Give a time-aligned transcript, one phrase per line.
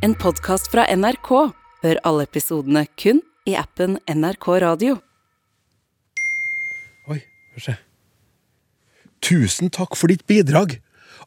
[0.00, 1.28] En podkast fra NRK.
[1.84, 4.94] Hør alle episodene kun i appen NRK Radio.
[7.12, 7.18] Oi,
[7.52, 7.74] hør se.
[9.20, 10.78] Tusen takk for ditt bidrag.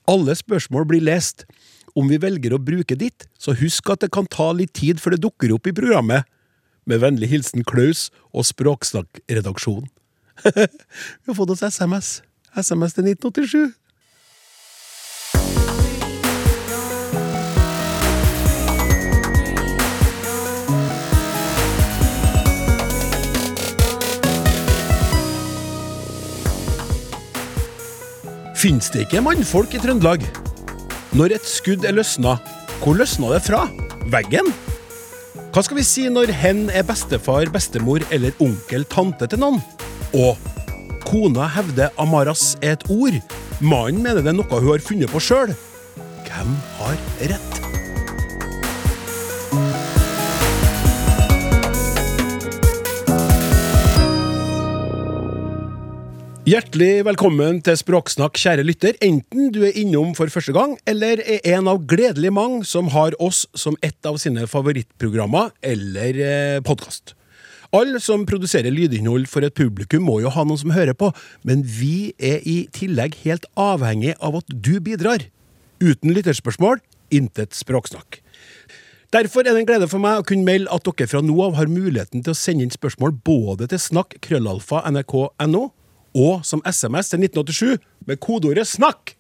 [0.10, 1.46] Alle spørsmål blir lest.
[1.94, 5.14] Om vi velger å bruke ditt, så husk at det kan ta litt tid før
[5.14, 6.26] det dukker opp i programmet.
[6.90, 9.86] Med vennlig hilsen Klaus og Språksnakkredaksjonen.
[10.50, 12.24] vi har fått oss SMS.
[12.58, 13.83] SMS til 1987.
[28.64, 30.22] Fins det ikke mannfolk i Trøndelag?
[31.20, 32.38] Når et skudd er løsna,
[32.80, 33.66] hvor løsna det fra?
[34.14, 34.48] Veggen?
[35.52, 39.60] Hva skal vi si når hen er bestefar, bestemor eller onkel, tante til noen?
[40.16, 40.40] Og
[41.04, 43.20] kona hevder Amaras er et ord.
[43.60, 45.52] Mannen mener det er noe hun har funnet på sjøl.
[46.24, 47.63] Hvem har rett?
[56.44, 61.46] Hjertelig velkommen til Språksnakk, kjære lytter, enten du er innom for første gang, eller er
[61.54, 67.14] en av gledelig mange som har oss som et av sine favorittprogrammer eller eh, podkast.
[67.72, 71.14] Alle som produserer lydinnhold for et publikum, må jo ha noen som hører på,
[71.48, 75.24] men vi er i tillegg helt avhengig av at du bidrar.
[75.80, 76.82] Uten lytterspørsmål,
[77.16, 78.20] intet språksnakk.
[79.16, 81.56] Derfor er det en glede for meg å kunne melde at dere fra nå av
[81.56, 85.64] har muligheten til å sende inn spørsmål både til snakk krøllalfa nrk.no
[86.14, 89.16] og som SMS til 1987 med kodeordet 'snakk'.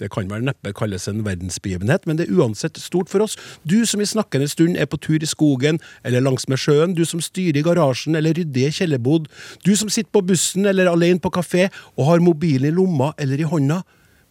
[0.00, 3.36] Det kan vel neppe kalles en verdensbegivenhet, men det er uansett stort for oss.
[3.62, 7.22] Du som i snakkende stund er på tur i skogen eller langsmed sjøen, du som
[7.22, 9.28] styrer i garasjen eller rydder i kjellerbod,
[9.62, 13.38] du som sitter på bussen eller alene på kafé og har mobilen i lomma eller
[13.38, 13.84] i hånda.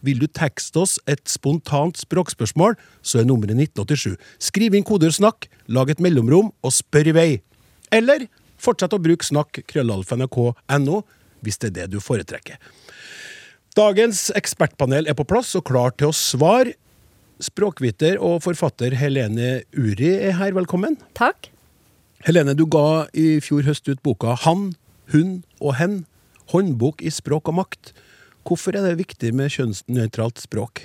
[0.04, 4.18] Vil du tekste oss et spontant språkspørsmål, så er nummeret 1987.
[4.38, 7.42] Skriv inn kodeord 'snakk', lag et mellomrom og spør i vei.
[7.90, 11.02] Eller fortsett å bruke snakk krøllalfa.nrk.no
[11.44, 12.58] hvis det er det du foretrekker.
[13.74, 16.76] Dagens ekspertpanel er på plass og klar til å svare.
[17.42, 20.94] Språkviter og forfatter Helene Uri er her, velkommen.
[21.18, 21.50] Takk.
[22.24, 24.72] Helene, du ga i fjor høst ut boka Han,
[25.12, 26.04] hun og hen.
[26.52, 27.90] Håndbok i språk og makt.
[28.44, 30.84] Hvorfor er det viktig med kjønnsnøytralt språk?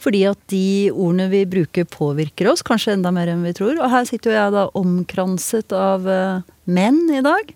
[0.00, 3.76] Fordi at de ordene vi bruker påvirker oss, kanskje enda mer enn vi tror.
[3.76, 7.52] Og her sitter jo jeg da omkranset av uh, menn i dag.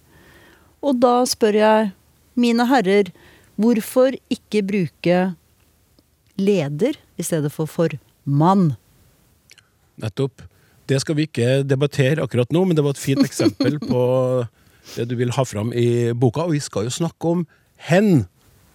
[0.84, 1.93] Og da spør jeg
[2.39, 3.11] mine herrer,
[3.61, 5.21] hvorfor ikke bruke
[6.41, 8.72] leder i stedet for for mann?
[10.00, 10.43] Nettopp.
[10.89, 14.03] Det skal vi ikke debattere akkurat nå, men det var et fint eksempel på
[14.95, 16.45] det du vil ha fram i boka.
[16.45, 17.45] Og vi skal jo snakke om
[17.89, 18.27] hen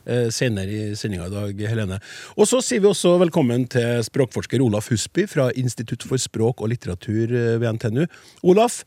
[0.10, 2.00] eh, senere i sendinga i dag, Helene.
[2.34, 6.74] Og så sier vi også velkommen til språkforsker Olaf Husby fra Institutt for språk og
[6.74, 8.08] litteratur ved NTNU.
[8.50, 8.82] Olaf,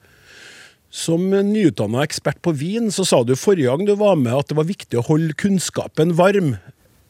[0.92, 4.58] som nyutdanna ekspert på vin, så sa du forrige gang du var med at det
[4.58, 6.56] var viktig å holde kunnskapen varm.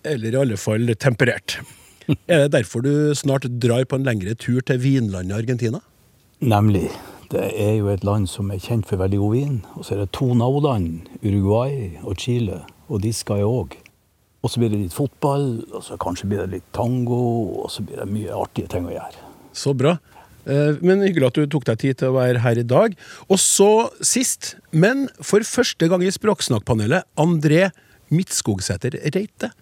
[0.06, 1.58] Eller i alle fall temperert.
[2.30, 5.82] Er det derfor du snart drar på en lengre tur til vinlandet Argentina?
[6.42, 6.88] Nemlig.
[7.32, 9.60] Det er jo et land som er kjent for veldig god vin.
[9.78, 12.60] Og så er det to naboland, Uruguay og Chile,
[12.92, 13.76] og de skal jeg òg.
[14.42, 17.22] Og så blir det litt fotball, og så kanskje blir det litt tango,
[17.62, 19.30] og så blir det mye artige ting å gjøre.
[19.54, 19.96] Så bra.
[20.48, 22.94] Eh, men hyggelig at du tok deg tid til å være her i dag.
[23.28, 27.68] Og så sist, men for første gang i Språksnakkpanelet, André
[28.12, 29.52] Midtskogsæter Reite.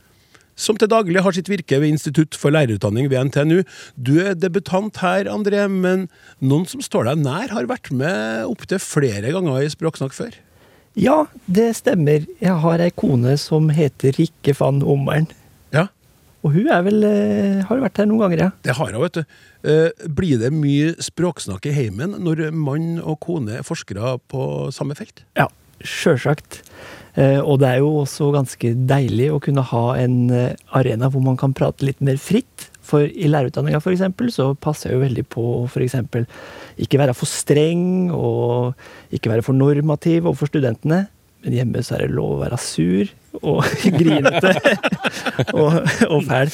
[0.60, 3.62] Som til daglig har sitt virke ved Institutt for lærerutdanning ved NTNU.
[3.96, 6.08] Du er debutant her, André, men
[6.44, 10.36] noen som står deg nær, har vært med opptil flere ganger i Språksnakk før?
[10.98, 12.26] Ja, det stemmer.
[12.42, 15.30] Jeg har ei kone som heter Rikke van Ommeren.
[16.40, 18.50] Og hun er vel, eh, har vært her noen ganger, ja.
[18.64, 19.24] Det har hun, vet du.
[19.62, 24.96] Eh, blir det mye språksnakk i heimen når mann og kone er forskere på samme
[24.96, 25.22] felt?
[25.36, 25.48] Ja,
[25.84, 26.62] sjølsagt.
[27.18, 30.30] Eh, og det er jo også ganske deilig å kunne ha en
[30.72, 32.70] arena hvor man kan prate litt mer fritt.
[32.80, 34.32] For i lærerutdanninga f.eks.
[34.32, 35.94] så passer jeg jo veldig på å f.eks.
[36.80, 38.72] ikke være for streng og
[39.12, 41.04] ikke være for normativ overfor studentene.
[41.44, 43.62] Men hjemme så er det lov å være sur og
[44.00, 44.52] grinete
[45.58, 45.76] og,
[46.08, 46.50] og fæl.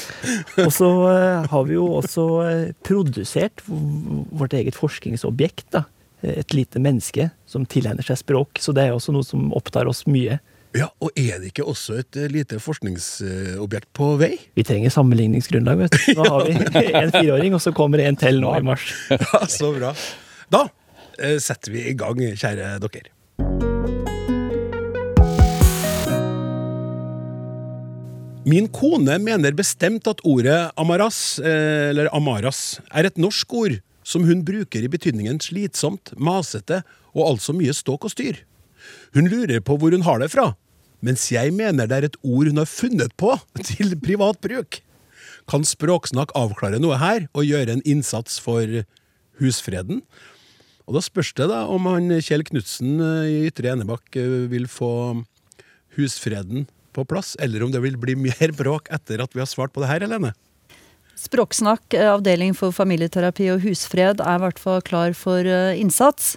[0.65, 5.67] Og så uh, har vi jo også uh, produsert vårt eget forskningsobjekt.
[5.75, 5.85] da.
[6.27, 8.61] Et lite menneske som tilegner seg språk.
[8.63, 10.39] Så det er også noe som opptar oss mye.
[10.77, 14.35] Ja, Og er det ikke også et uh, lite forskningsobjekt på vei?
[14.59, 15.87] Vi trenger sammenligningsgrunnlag.
[15.87, 16.09] vet du.
[16.21, 16.57] Nå har vi
[17.03, 18.91] en fireåring, og så kommer det en til nå i mars.
[19.13, 19.95] Ja, Så bra.
[20.53, 20.67] Da
[21.41, 23.66] setter vi i gang, kjære dere.
[28.47, 34.45] Min kone mener bestemt at ordet amaras, eller amaras, er et norsk ord som hun
[34.47, 38.39] bruker i betydningen slitsomt, masete og altså mye ståk og styr.
[39.19, 40.53] Hun lurer på hvor hun har det fra,
[41.03, 43.35] mens jeg mener det er et ord hun har funnet på
[43.73, 44.79] til privat bruk.
[45.51, 48.63] Kan Språksnakk avklare noe her og gjøre en innsats for
[49.43, 50.05] husfreden?
[50.87, 54.71] Og da spørs det da om han Kjell Knutsen eh, i Ytre Enebakk eh, vil
[54.71, 54.91] få
[55.99, 59.77] husfreden på plass, eller om det vil bli mer bråk etter at vi har svart
[59.77, 60.33] på det her, Helene?
[61.17, 66.35] Språksnakk, eh, avdeling for familieterapi og husfred, er i hvert fall klar for eh, innsats.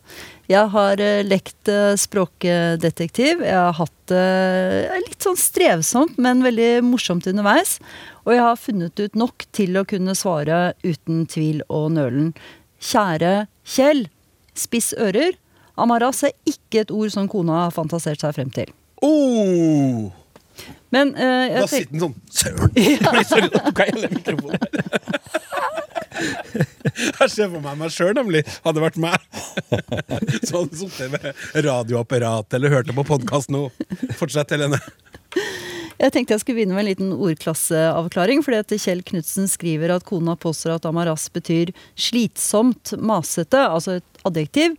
[0.48, 1.68] Jeg har eh, lekt
[2.00, 3.44] språkdetektiv.
[3.44, 7.76] Jeg har hatt det litt sånn strevsomt, men veldig morsomt underveis.
[8.24, 12.32] Og jeg har funnet ut nok til å kunne svare uten tvil og nølen.
[12.80, 14.06] Kjære Kjell,
[14.56, 15.36] spiss ører.
[15.80, 18.72] Amaras er ikke et ord som kona har fantasert seg frem til.
[19.04, 20.08] Oh!
[20.94, 22.72] Men uh, jeg Da sitter den sånn Søren!
[23.00, 23.24] Ja.
[23.30, 24.60] Sorry, da tok jeg hele mikrofonen.
[27.00, 28.42] Jeg ser for meg meg sjøl, nemlig.
[28.66, 29.22] Hadde vært meg.
[30.44, 33.70] Så hadde sittet med radioapparat eller hørte på podkast nå.
[34.20, 34.82] Fortsett, Helene.
[36.00, 38.44] Jeg tenkte jeg skulle begynne med en liten ordklasseavklaring.
[38.44, 44.24] fordi at Kjell Knutsen skriver at kona påstår at amaras betyr slitsomt, masete, altså et
[44.28, 44.76] adjektiv.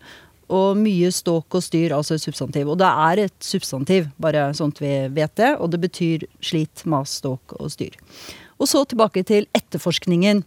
[0.51, 2.69] Og mye ståk og styr, altså et substantiv.
[2.73, 5.51] Og det er et substantiv, bare at vi vet det.
[5.63, 7.95] Og det betyr slit, mas, ståk og styr.
[8.61, 10.43] Og så tilbake til etterforskningen.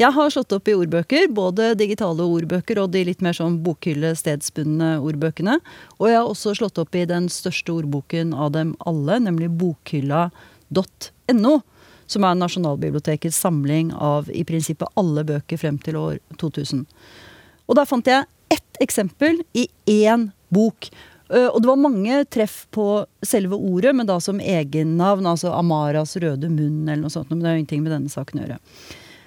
[0.00, 4.16] Jeg har slått opp i ordbøker, både digitale ordbøker og de litt mer sånn bokhylle,
[4.18, 5.60] stedsbundne ordbøkene.
[6.00, 11.54] Og jeg har også slått opp i den største ordboken av dem alle, nemlig bokhylla.no.
[12.10, 16.82] Som er Nasjonalbibliotekets samling av i prinsippet alle bøker frem til år 2000.
[17.70, 20.90] Og der fant jeg ett eksempel i én bok.
[21.32, 25.26] Eh, Og det var mange treff på selve ordet, men da som egennavn.
[25.26, 27.30] Altså Amaras røde munn eller noe sånt.
[27.30, 28.58] Men det har ingenting med denne saken å gjøre.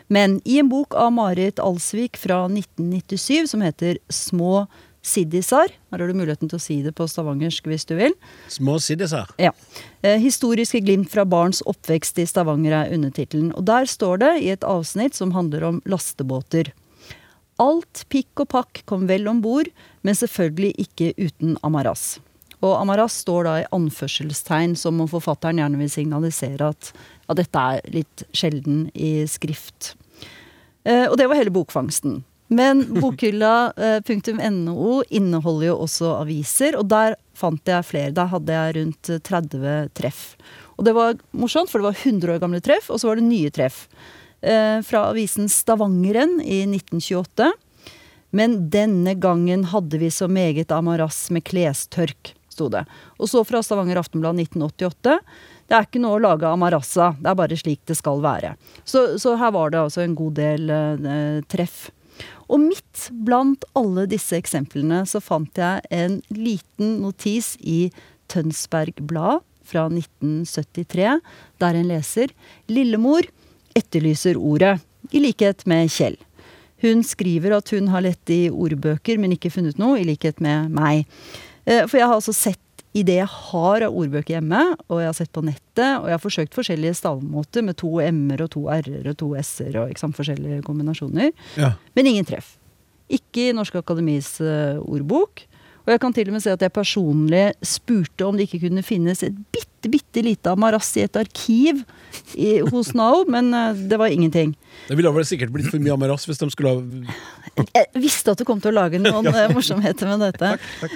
[0.07, 4.67] Men i en bok av Marit Alsvik fra 1997 som heter Små
[5.05, 8.13] siddisar Her har du muligheten til å si det på stavangersk hvis du vil.
[8.49, 9.29] Små siddisar?
[9.41, 9.51] Ja.
[10.01, 13.51] Eh, historiske glimt fra barns oppvekst i Stavanger er undertittelen.
[13.57, 16.71] Og der står det i et avsnitt som handler om lastebåter.
[17.61, 19.69] Alt pikk og pakk kom vel om bord,
[20.03, 22.17] men selvfølgelig ikke uten Amaras.
[22.63, 26.91] Og Amaras står da i anførselstegn, som om forfatteren gjerne vil signalisere at
[27.25, 29.95] at dette er litt sjelden i skrift.
[30.85, 32.19] Eh, og det var hele bokfangsten.
[32.53, 38.13] Men bokhylla.no inneholder jo også aviser, og der fant jeg flere.
[38.15, 40.27] Der hadde jeg rundt 30 treff.
[40.77, 43.27] Og det var morsomt, for det var 100 år gamle treff, og så var det
[43.29, 43.85] nye treff.
[44.41, 47.51] Eh, fra avisen Stavangeren i 1928.
[48.35, 52.83] Men denne gangen hadde vi så meget amaras med klestørk, sto det.
[53.15, 55.19] Og så fra Stavanger Aftenblad 1988.
[55.65, 58.53] Det er ikke noe å lage amarassa, det er bare slik det skal være.
[58.83, 61.87] Så, så her var det altså en god del eh, treff.
[62.51, 67.87] Og midt blant alle disse eksemplene så fant jeg en liten notis i
[68.31, 71.17] Tønsberg Blad fra 1973,
[71.63, 72.35] der en leser
[72.69, 73.25] Lillemor
[73.75, 74.79] etterlyser ordet,
[75.13, 76.15] i likhet med Kjell.
[76.83, 80.71] Hun skriver at hun har lett i ordbøker, men ikke funnet noe, i likhet med
[80.75, 81.05] meg.
[81.65, 82.61] Eh, For jeg har altså sett
[82.95, 86.15] i det jeg har av ordbøker hjemme, og jeg har sett på nettet, og jeg
[86.15, 90.15] har forsøkt forskjellige stavmåter med to m-er og to r-er og to s-er og sant,
[90.15, 91.33] forskjellige kombinasjoner.
[91.59, 91.73] Ja.
[91.97, 92.53] Men ingen treff.
[93.11, 95.43] Ikke i Norsk Akademis eh, ordbok.
[95.85, 98.83] Og jeg kan til og med si at jeg personlig spurte om det ikke kunne
[98.85, 101.83] finnes et bitte, bitte lite amaras i et arkiv
[102.33, 104.55] i, hos Nao, men eh, det var ingenting.
[104.89, 108.41] Det ville vel sikkert blitt for mye Amaras hvis de skulle ha Jeg visste at
[108.41, 109.47] du kom til å lage noen ja.
[109.53, 110.55] morsomheter med dette.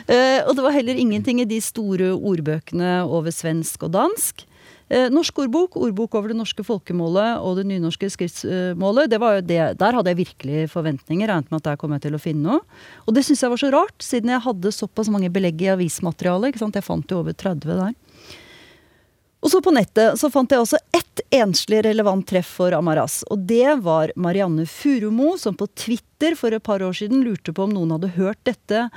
[0.10, 4.49] Eh, og det var heller ingenting i de store ordbøkene over svensk og dansk.
[4.89, 9.46] Eh, norsk ordbok, ordbok over det norske folkemålet og det nynorske skriftsmålet, det var jo
[9.46, 11.29] det, der hadde jeg virkelig forventninger.
[11.29, 12.81] Regnet med at der kom jeg til å finne noe.
[13.05, 16.58] Og det syns jeg var så rart, siden jeg hadde såpass mange belegg i avismaterialet.
[16.58, 17.93] Jeg fant jo over 30 der.
[19.39, 23.22] Og så på nettet så fant jeg også ett enslig relevant treff for Amaras.
[23.29, 27.67] Og det var Marianne Furumo, som på Twitter for et par år siden lurte på
[27.67, 28.88] om noen hadde hørt dette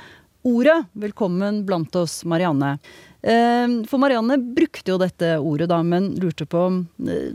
[0.43, 0.81] ordet.
[0.99, 2.79] Velkommen blant oss, Marianne.
[3.23, 7.31] Eh, For Marianne brukte jo dette ordet, da, men lurte på om eh,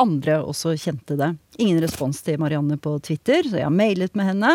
[0.00, 1.34] andre også kjente det.
[1.60, 4.54] Ingen respons til Marianne på Twitter, så jeg har mailet med henne.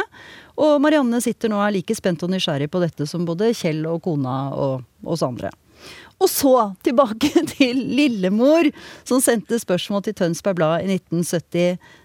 [0.58, 3.86] Og Marianne sitter nå og er like spent og nysgjerrig på dette som både Kjell
[3.90, 5.54] og kona og oss andre.
[6.24, 6.54] Og så
[6.86, 8.70] tilbake til Lillemor,
[9.06, 10.98] som sendte spørsmål til Tønsberg Blad i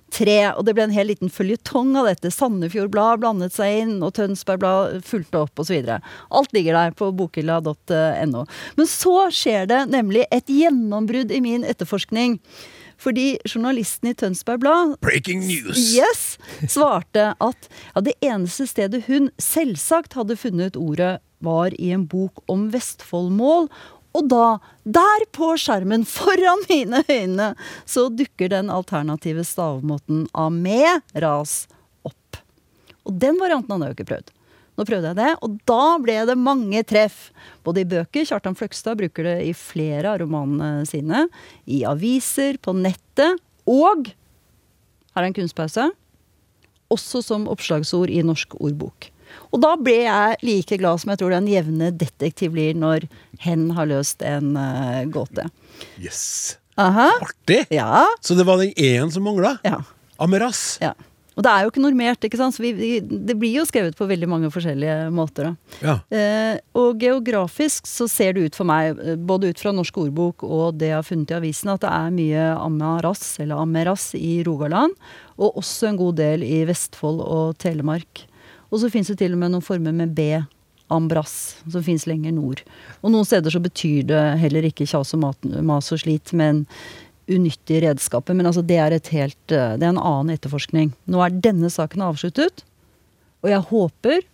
[0.08, 0.56] 1973.
[0.56, 2.30] Og det ble en hel liten føljetong av dette.
[2.30, 5.84] Sandefjord Blad blandet seg inn, og Tønsberg Blad fulgte opp osv.
[6.30, 8.44] Alt ligger der på bokhylla.no.
[8.76, 12.38] Men så skjer det nemlig et gjennombrudd i min etterforskning.
[12.98, 15.78] Fordi journalisten i Tønsberg Blad Breaking news!
[15.94, 16.34] Yes!
[16.66, 22.42] Svarte at ja, det eneste stedet hun selvsagt hadde funnet ordet, var i en bok
[22.50, 23.68] om Vestfoldmål.
[24.16, 27.52] Og da, der på skjermen foran mine øyne,
[27.84, 31.66] så dukker den alternative stavemåten ame-ras
[32.08, 32.40] opp.
[33.04, 34.34] Og den varianten hadde jeg jo ikke prøvd.
[34.78, 37.32] Nå prøvde jeg det, og da ble det mange treff.
[37.66, 41.26] Både i bøker, Kjartan Fløgstad bruker det i flere av romanene sine,
[41.66, 44.06] i aviser, på nettet, og
[45.18, 45.88] her er en kunstpause.
[46.94, 49.10] Også som oppslagsord i Norsk ordbok.
[49.52, 53.09] Og da ble jeg like glad som jeg tror den jevne detektiv blir når
[53.45, 55.49] hen har løst en uh, gåte.
[56.02, 56.59] Yes!
[56.78, 57.11] Aha.
[57.25, 57.64] Artig!
[57.75, 58.07] Ja.
[58.21, 59.57] Så det var den én som mangla?
[59.66, 59.83] Ja.
[60.18, 60.78] Ameras.
[60.83, 60.95] ja.
[61.38, 62.57] Og det er jo ikke normert, ikke sant?
[62.57, 65.52] så vi, vi, det blir jo skrevet på veldig mange forskjellige måter.
[65.78, 66.00] Ja.
[66.11, 70.42] Eh, og geografisk så ser det ut for meg, eh, både ut fra Norsk ordbok
[70.42, 74.40] og det jeg har funnet i avisen, at det er mye amaras, eller ameras, i
[74.49, 74.99] Rogaland.
[75.38, 78.26] Og også en god del i Vestfold og Telemark.
[78.68, 80.30] Og så fins det til og med noen former med B.
[80.88, 82.62] Ambras, som fins lenger nord.
[83.02, 85.20] Og noen steder så betyr det heller ikke kjas og
[85.60, 86.64] mas og slit, men
[87.28, 88.37] unyttige redskaper.
[88.37, 90.94] Men altså, det er, helt, eh, det er en annen etterforskning.
[91.04, 92.64] Nå er denne saken avsluttet,
[93.44, 94.25] og jeg håper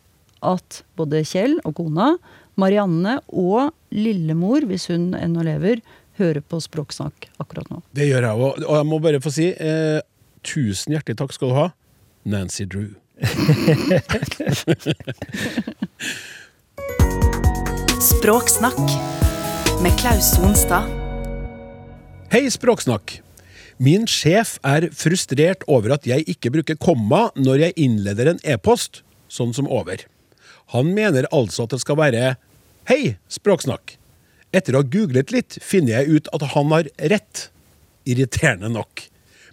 [0.45, 2.15] at både Kjell og kona,
[2.61, 5.83] Marianne og lillemor, hvis hun ennå lever,
[6.21, 7.81] hører på Språksnakk akkurat nå.
[7.97, 8.61] Det gjør jeg òg.
[8.63, 9.99] Og jeg må bare få si eh,
[10.47, 11.71] tusen hjertelig takk skal du ha,
[12.31, 12.93] Nancy Drew.
[18.01, 18.91] Språksnakk
[19.83, 20.83] med Klaus Sonstad.
[22.35, 23.23] Hei, Språksnakk.
[23.79, 29.07] Min sjef er frustrert over at jeg ikke bruker komma når jeg innleder en e-post,
[29.31, 30.03] sånn som over.
[30.75, 32.35] Han mener altså at det skal være
[32.91, 33.95] Hei, Språksnakk.
[34.51, 37.55] Etter å ha googlet litt, finner jeg ut at han har rett.
[38.11, 39.07] Irriterende nok.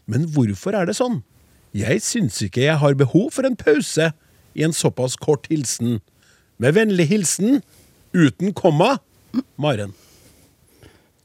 [0.10, 1.22] Men hvorfor er det sånn?
[1.72, 4.12] Jeg syns ikke jeg har behov for en pause
[4.56, 6.02] i en såpass kort hilsen.
[6.60, 7.62] Med vennlig hilsen,
[8.12, 8.98] uten komma,
[9.56, 9.94] Maren.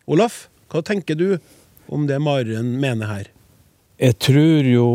[0.07, 1.29] Olaf, hva tenker du
[1.91, 3.31] om det Maren mener her?
[3.99, 4.89] Jeg tror jo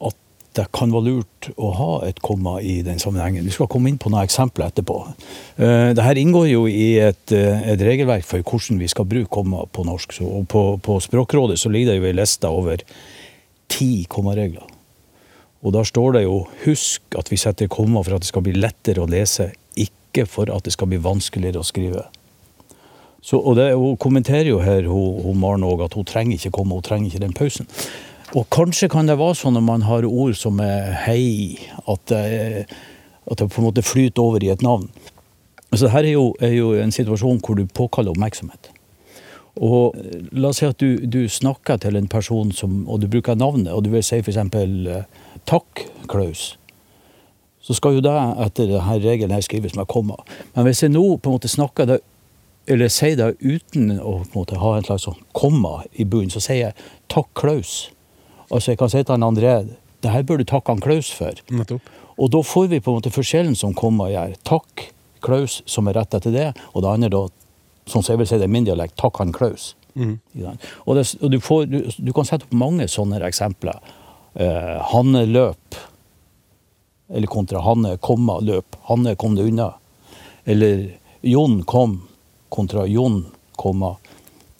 [0.00, 0.16] at
[0.54, 3.44] det kan være lurt å ha et komma i den sammenhengen.
[3.44, 5.00] Vi skal komme inn på noen eksempler etterpå.
[5.58, 9.66] Eh, Dette inngår jo i et, eh, et regelverk for hvordan vi skal bruke komma
[9.66, 10.14] på norsk.
[10.14, 12.86] Så, og på, på Språkrådet så ligger det jo ei liste over
[13.68, 14.70] ti kommaregler.
[15.64, 18.52] Og da står det jo 'husk at vi setter komma for at det skal bli
[18.52, 22.04] lettere å lese', ikke for at det skal bli vanskeligere å skrive.
[23.22, 26.50] Så, og det, Hun kommenterer jo her, hun, hun Maren òg, at hun trenger ikke
[26.50, 27.66] komme, hun trenger ikke den pausen.
[28.34, 32.66] Og kanskje kan det være sånn når man har ord som er hei, at det,
[33.30, 34.90] at det på en måte flyter over i et navn.
[35.72, 38.68] Altså Her er jo, er jo en situasjon hvor du påkaller oppmerksomhet.
[39.62, 43.08] Og eh, La oss si at du, du snakker til en person som, og du
[43.08, 44.38] bruker navnet, og du vil si f.eks.
[45.48, 46.54] takk, Klaus.
[47.64, 50.18] Så skal jo det etter denne regelen her skrives med komma.
[50.54, 52.02] Men hvis jeg nå på en måte snakker det
[52.66, 56.32] eller sier det uten å på en måte, ha en slags sånn komma i bunnen,
[56.32, 56.74] så sier jeg
[57.08, 57.90] 'takk, Klaus'.
[58.50, 61.32] Altså Jeg kan si til han André det her bør du takke han Klaus for.
[61.48, 61.80] Nettopp.
[62.20, 64.36] Og da får vi på en måte forskjellen som komma gjør.
[64.44, 64.90] Takk,
[65.24, 66.50] Klaus, som er rett etter det.
[66.74, 67.22] Og det andre da,
[67.90, 69.72] sånn som jeg vil si det i min dialekt, takk han Klaus.
[69.94, 70.18] Mm.
[70.84, 73.80] Og, det, og du, får, du, du kan sette opp mange sånne eksempler.
[74.34, 75.76] Eh, Hanne løp.
[77.14, 78.76] Eller kontra Hanne komma løp.
[78.88, 79.72] Hanne kom det unna.
[80.44, 80.86] Eller
[81.22, 82.00] Jon kom
[82.52, 83.24] kontra Jon
[83.56, 83.94] komma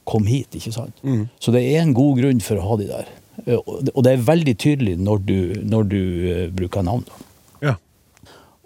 [0.04, 0.98] kom hit, ikke sant.
[1.40, 3.06] Så det er en god grunn for å ha de der.
[3.46, 6.00] Eh, Og det- er veldig tydelig når du, når du
[6.30, 7.04] eh, bruker navn.
[7.62, 7.76] Ja.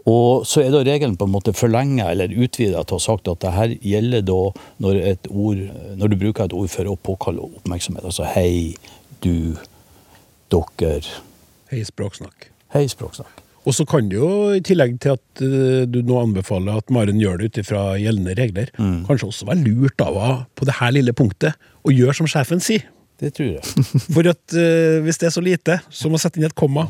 [0.07, 3.29] Og så er da regelen på en måte forlenga eller utvida til å ha sagt
[3.29, 4.50] at det her gjelder da
[4.81, 5.59] når, et ord,
[5.97, 8.05] når du bruker et ord for å påkalle oppmerksomhet.
[8.05, 8.75] Altså hei,
[9.21, 9.55] du,
[10.52, 11.21] dere.
[11.73, 12.49] Hei, Språksnakk.
[12.75, 13.45] Hei, språksnakk.
[13.69, 17.19] Og så kan det jo, i tillegg til at eh, du nå anbefaler at Maren
[17.21, 18.71] gjør det ut ifra gjeldende regler,
[19.09, 22.62] kanskje også være lurt av henne på det her lille punktet å gjøre som sjefen
[22.64, 22.87] sier.
[23.21, 23.85] Det tror jeg.
[24.14, 26.87] For at uh, hvis det er så lite, så må sette inn et komma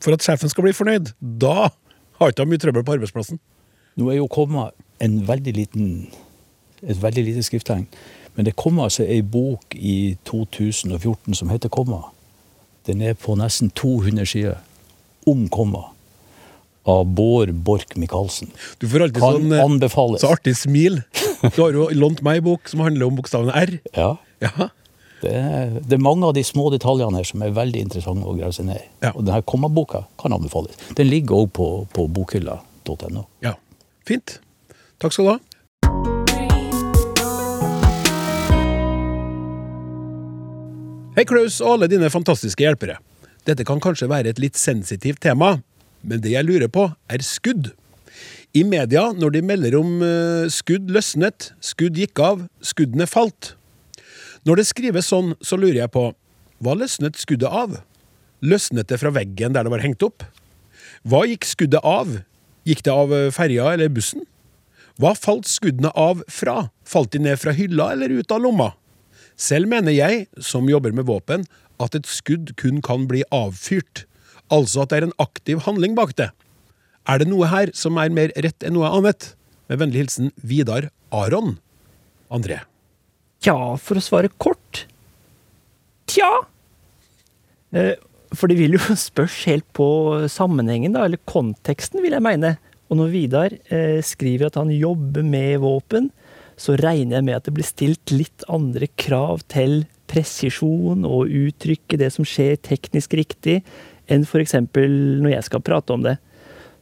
[0.00, 1.10] for at sjefen skal bli fornøyd.
[1.20, 1.70] Da
[2.20, 3.40] har ikke han mye trøbbel på arbeidsplassen.
[4.00, 4.70] Nå er jo komma
[5.02, 5.90] en veldig liten,
[6.80, 7.84] et veldig lite skrifttegn.
[8.36, 12.06] Men det kom altså ei bok i 2014 som heter Komma.
[12.88, 14.58] Den er på nesten 200 sider
[15.28, 15.84] om komma.
[16.88, 18.48] Av Bård Borch Michaelsen.
[18.80, 20.22] Du får alltid Kan sånn eh, anbefales.
[20.24, 21.02] så artig smil.
[21.54, 23.74] Du har jo lånt meg bok som handler om bokstavene R.
[23.96, 24.70] Ja, Ja,
[25.20, 28.32] det er, det er mange av de små detaljene her som er veldig interessante å
[28.38, 28.86] grave seg ned i.
[29.04, 29.10] Ja.
[29.12, 30.72] Og denne kommaboka kan anbefales.
[30.96, 33.26] Den ligger òg på, på bokhylla.no.
[33.44, 33.52] ja.
[34.08, 34.38] Fint.
[34.98, 35.38] Takk skal du ha.
[41.20, 42.94] Hei, Klaus og alle dine fantastiske hjelpere.
[43.44, 45.50] Dette kan kanskje være et litt sensitivt tema,
[46.00, 47.74] men det jeg lurer på, er skudd.
[48.56, 53.50] I media, når de melder om eh, skudd løsnet, skudd gikk av, skuddene falt.
[54.48, 56.06] Når det skrives sånn, så lurer jeg på
[56.64, 57.76] hva løsnet skuddet av?
[58.40, 60.24] Løsnet det fra veggen der det var hengt opp?
[61.04, 62.16] Hva gikk skuddet av?
[62.64, 64.24] Gikk det av eh, ferja eller bussen?
[64.96, 66.70] Hva falt skuddene av fra?
[66.88, 68.72] Falt de ned fra hylla eller ut av lomma?
[69.40, 71.46] Selv mener jeg, som jobber med våpen,
[71.80, 74.04] at et skudd kun kan bli avfyrt.
[74.52, 76.28] Altså at det er en aktiv handling bak det.
[77.08, 79.32] Er det noe her som er mer rett enn noe annet?
[79.70, 81.56] Med vennlig hilsen Vidar Aron.
[82.30, 82.60] André.
[83.40, 84.84] Tja, for å svare kort
[86.10, 86.28] Tja!
[87.72, 87.94] Eh,
[88.34, 89.86] For det vil jo spørs helt på
[90.30, 92.56] sammenhengen, da, eller konteksten, vil jeg mene.
[92.90, 96.10] Og når Vidar eh, skriver at han jobber med våpen,
[96.60, 101.98] så regner jeg med at det blir stilt litt andre krav til presisjon og uttrykke
[102.00, 103.60] det som skjer teknisk riktig,
[104.10, 104.56] enn f.eks.
[104.74, 106.16] når jeg skal prate om det.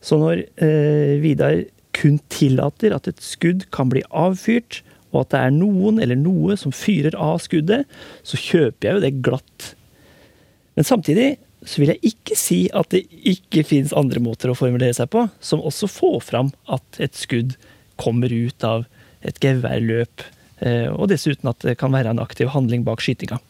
[0.02, 1.60] Så når eh, Vidar
[1.96, 4.82] kun tillater at et skudd kan bli avfyrt,
[5.12, 7.86] og at det er noen eller noe som fyrer av skuddet,
[8.26, 9.72] så kjøper jeg jo det glatt.
[10.76, 11.30] Men samtidig
[11.66, 15.24] så vil jeg ikke si at det ikke finnes andre måter å formulere seg på,
[15.40, 17.56] som også får fram at et skudd
[17.98, 18.86] kommer ut av
[19.26, 20.24] et geværløp,
[20.62, 23.40] eh, og dessuten at det kan være en aktiv handling bak skytinga.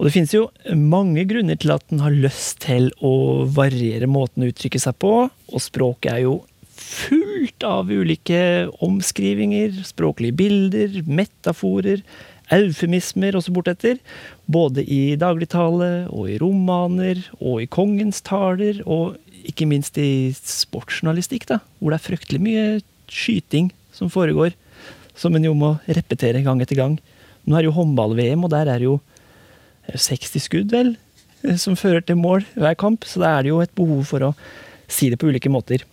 [0.00, 4.46] Og det finnes jo mange grunner til at en har lyst til å variere måten
[4.46, 6.38] å uttrykke seg på, og språket er jo
[6.80, 12.00] fullt av ulike omskrivinger, språklige bilder, metaforer,
[12.50, 14.00] eufemismer og så bortetter.
[14.50, 19.20] Både i dagligtale og i romaner og i kongens taler, og
[19.52, 22.64] ikke minst i sportsjournalistikk, da, hvor det er fryktelig mye
[23.10, 23.68] skyting
[24.00, 24.56] som foregår,
[25.18, 26.96] som en jo må repetere gang etter gang.
[27.44, 28.98] Nå er det jo håndball-VM, og der er det jo
[29.92, 30.94] 60 skudd, vel,
[31.60, 34.34] som fører til mål hver kamp, så da er det jo et behov for å
[34.90, 35.84] si det på ulike måter.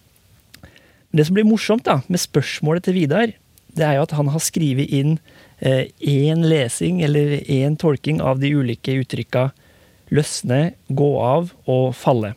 [1.13, 3.35] Det som blir morsomt da, med spørsmålet til Vidar,
[3.77, 5.17] det er jo at han har skrevet inn
[5.61, 9.49] én eh, lesing eller én tolking av de ulike uttrykka
[10.13, 12.33] løsne, gå av og falle.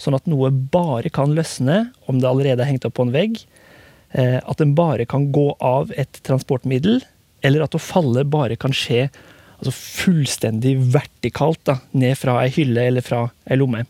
[0.00, 3.42] Sånn at noe bare kan løsne om det allerede er hengt opp på en vegg.
[4.14, 7.00] Eh, at den bare kan gå av et transportmiddel,
[7.44, 9.08] eller at å falle bare kan skje
[9.58, 13.82] altså fullstendig vertikalt da, ned fra ei hylle eller fra ei lomme.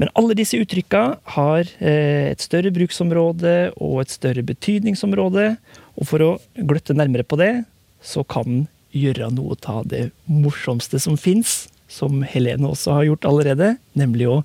[0.00, 1.02] Men alle disse uttrykka
[1.36, 5.52] har eh, et større bruksområde og et større betydningsområde.
[5.94, 7.52] Og for å gløtte nærmere på det,
[8.02, 8.64] så kan
[8.96, 14.40] gjøre noe av det morsomste som fins, som Helene også har gjort allerede, nemlig å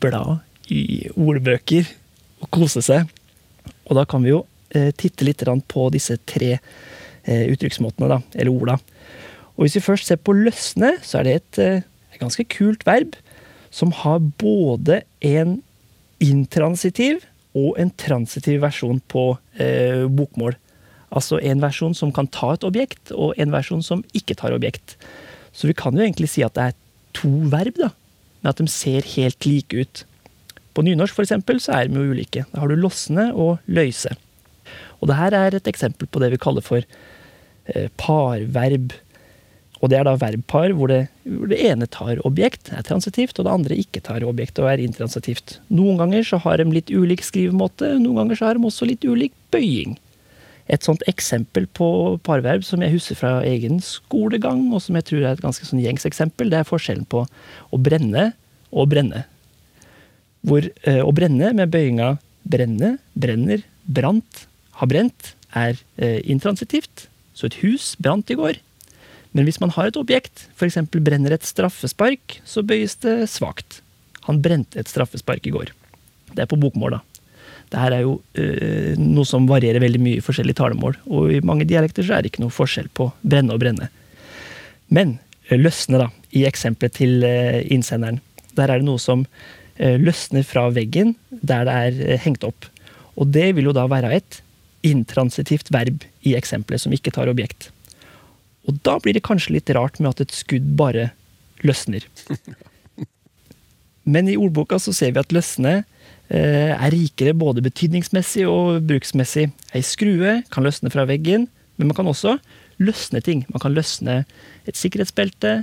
[0.00, 0.40] bla
[0.72, 1.90] i ordbøker
[2.40, 3.10] og kose seg.
[3.88, 4.44] Og da kan vi jo
[4.74, 8.78] eh, titte litt på disse tre eh, uttrykksmåtene, da, eller orda.
[9.54, 11.60] Og hvis vi først ser på løsne, så er det et,
[12.14, 13.14] et ganske kult verb
[13.74, 15.58] som har både en
[16.22, 20.56] intransitiv og en transitiv versjon på eh, bokmål.
[21.14, 24.96] Altså en versjon som kan ta et objekt, og en versjon som ikke tar objekt.
[25.54, 26.80] Så vi kan jo egentlig si at det er
[27.14, 27.92] to verb, da,
[28.42, 30.04] men at de ser helt like ut.
[30.74, 32.44] På nynorsk for eksempel, så er de jo ulike.
[32.50, 34.12] Da har du losne og løyse.
[35.00, 38.94] Og det her er et eksempel på det vi kaller for eh, parverb.
[39.82, 43.44] Og det er da verbpar hvor det, hvor det, ene tar objekt, er transitivt, og
[43.44, 45.58] det andre ikke tar objekt og er intransitivt.
[45.68, 49.04] Noen ganger så har de litt ulik skrivemåte, noen ganger så har de også litt
[49.04, 49.98] ulik bøying.
[50.72, 51.86] Et sånt eksempel på
[52.24, 55.84] parverb som jeg husker fra egen skolegang, og som jeg tror er et ganske sånn
[55.84, 57.26] gjengs eksempel, det er forskjellen på
[57.68, 58.30] å brenne
[58.72, 59.26] og brenne.
[60.44, 64.44] Hvor eh, å brenne med bøyinga brenne, brenner, brant,
[64.80, 67.08] har brent, er eh, intransitivt.
[67.34, 68.60] Så et hus brant i går.
[69.34, 70.78] Men hvis man har et objekt, f.eks.
[70.94, 73.80] brenner et straffespark, så bøyes det svakt.
[74.28, 75.72] Han brente et straffespark i går.
[76.34, 77.02] Det er på bokmål, da.
[77.74, 81.66] Dette er jo øh, noe som varierer veldig mye i forskjellige talemål, og i mange
[81.66, 83.88] dialekter så er det ikke noe forskjell på brenne og brenne.
[84.94, 85.16] Men
[85.48, 88.20] øh, løsne, da, i eksempelet til øh, innsenderen.
[88.54, 89.24] Der er det noe som
[89.78, 92.68] løsner fra veggen der det er hengt opp.
[93.18, 94.40] Og det vil jo da være et
[94.84, 97.70] intransitivt verb i eksempelet som ikke tar objekt.
[98.68, 101.10] Og da blir det kanskje litt rart med at et skudd bare
[101.64, 102.04] løsner.
[104.12, 109.48] Men i ordboka så ser vi at løsne eh, er rikere både betydningsmessig og bruksmessig.
[109.72, 112.36] Ei skrue kan løsne fra veggen, men man kan også
[112.84, 113.46] løsne ting.
[113.48, 114.18] Man kan løsne
[114.68, 115.62] et sikkerhetsbelte,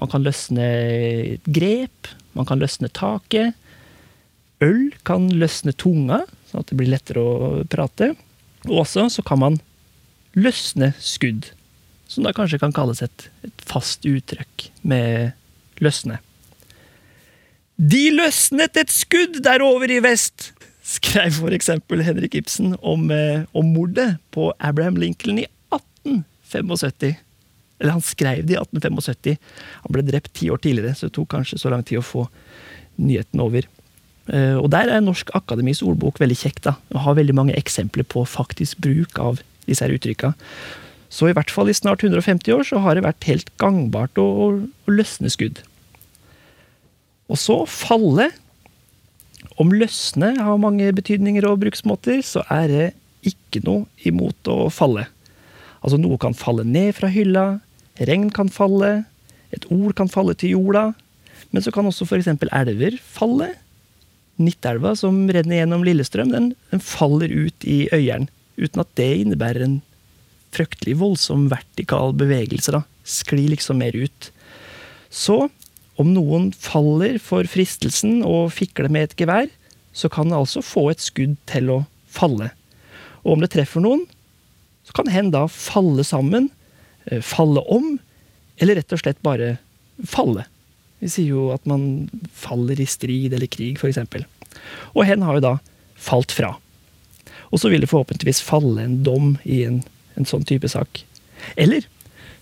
[0.00, 0.70] man kan løsne
[1.36, 3.56] et grep, man kan løsne taket.
[4.62, 8.12] Øl kan løsne tunga, sånn at det blir lettere å prate.
[8.68, 9.58] Og også så kan man
[10.38, 11.50] løsne skudd
[12.12, 15.32] som da kanskje kan kalles et, et fast uttrykk med
[15.82, 16.18] løsne.
[17.80, 20.50] De løsnet et skudd derover i vest,
[20.84, 27.16] skrev for eksempel Henrik Ibsen om, eh, om mordet på Abraham Lincoln i 1875.
[27.82, 29.36] Eller han skrev det i 1875.
[29.82, 32.28] Han ble drept ti år tidligere, så det tok kanskje så lang tid å få
[33.02, 33.66] nyheten over.
[34.30, 36.60] Eh, Og der er Norsk Akademis ordbok veldig kjekk.
[36.62, 40.32] da, og har veldig mange eksempler på faktisk bruk av disse her uttrykka.
[41.10, 44.22] Så i hvert fall i snart 150 år så har det vært helt gangbart å,
[44.24, 44.46] å,
[44.88, 45.60] å løsne skudd.
[47.28, 48.30] Og så falle.
[49.60, 52.86] Om løsne har mange betydninger og bruksmåter, så er det
[53.28, 55.04] ikke noe imot å falle.
[55.82, 57.60] Altså noe kan falle ned fra hylla,
[58.00, 59.04] regn kan falle,
[59.52, 60.92] et ord kan falle til jorda,
[61.52, 62.30] men så kan også f.eks.
[62.48, 63.52] elver falle.
[64.40, 68.30] Nittelva som renner gjennom Lillestrøm, den, den faller ut i Øyeren.
[68.56, 69.80] Uten at det innebærer en
[70.52, 72.72] fryktelig voldsom vertikal bevegelse.
[72.72, 72.82] da.
[73.04, 74.30] Sklir liksom mer ut.
[75.12, 75.48] Så
[76.00, 79.50] om noen faller for fristelsen og fikler med et gevær,
[79.92, 81.78] så kan det altså få et skudd til å
[82.08, 82.48] falle.
[83.22, 84.06] Og om det treffer noen,
[84.88, 86.48] så kan hen da falle sammen,
[87.24, 87.96] falle om,
[88.62, 89.56] eller rett og slett bare
[90.08, 90.46] falle.
[91.02, 93.98] Vi sier jo at man faller i strid eller krig, f.eks.
[94.94, 95.54] Og hen har jo da
[95.98, 96.54] falt fra.
[97.50, 99.82] Og så vil det forhåpentligvis falle en dom i en,
[100.14, 101.02] en sånn type sak.
[101.56, 101.88] Eller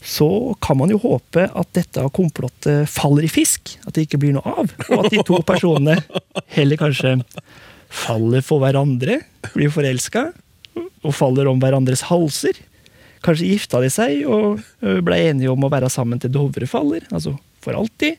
[0.05, 3.75] så kan man jo håpe at dette komplottet faller i fisk.
[3.85, 4.73] At det ikke blir noe av.
[4.89, 5.99] Og at de to personene
[6.55, 7.19] heller kanskje
[7.91, 9.19] faller for hverandre,
[9.51, 10.31] blir forelska,
[10.79, 12.61] og faller om hverandres halser.
[13.25, 17.35] Kanskje gifta de seg og ble enige om å være sammen til Dovre faller, altså
[17.61, 18.17] for alltid.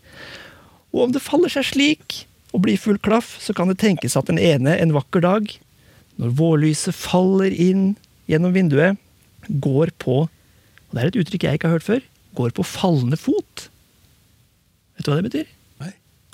[0.93, 2.19] Og om det faller seg slik,
[2.51, 5.47] og blir full klaff, så kan det tenkes at den ene en vakker dag,
[6.19, 7.93] når vårlyset faller inn
[8.29, 8.99] gjennom vinduet,
[9.63, 10.25] går på
[10.91, 12.07] og det er et uttrykk jeg ikke har hørt før.
[12.35, 13.69] Går på fallende fot.
[14.97, 15.53] Vet du hva det betyr?
[15.79, 15.93] Nei.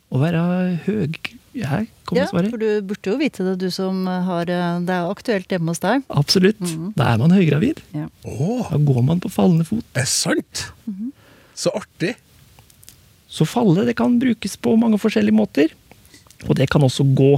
[0.10, 0.46] Å være
[0.88, 1.37] høg...
[1.66, 2.50] Her kommer Ja, svaret.
[2.54, 5.80] for du burde jo vite det, du som har eh, Det er aktuelt hjemme hos
[5.84, 6.04] deg.
[6.10, 6.60] Absolutt.
[6.96, 7.82] Da er man høygravid.
[8.26, 9.84] Å, Da går man på fallende fot.
[9.96, 10.68] er sant?
[11.58, 12.16] Så artig.
[13.28, 15.74] Så falle det kan brukes på mange forskjellige måter.
[16.48, 17.34] Og det kan også gå.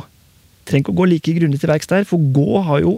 [0.68, 2.98] Trenger ikke å gå like grundig til verks der, for gå har jo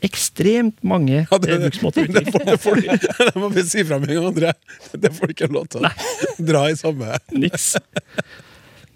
[0.00, 2.06] ekstremt mange Ja, det, eh, bruksmåter.
[2.08, 2.76] det, får, det, får,
[3.34, 4.52] det må vi si fra med en gang, André.
[4.96, 5.90] Det får du ikke lov til å
[6.38, 7.74] dra i samme Niks.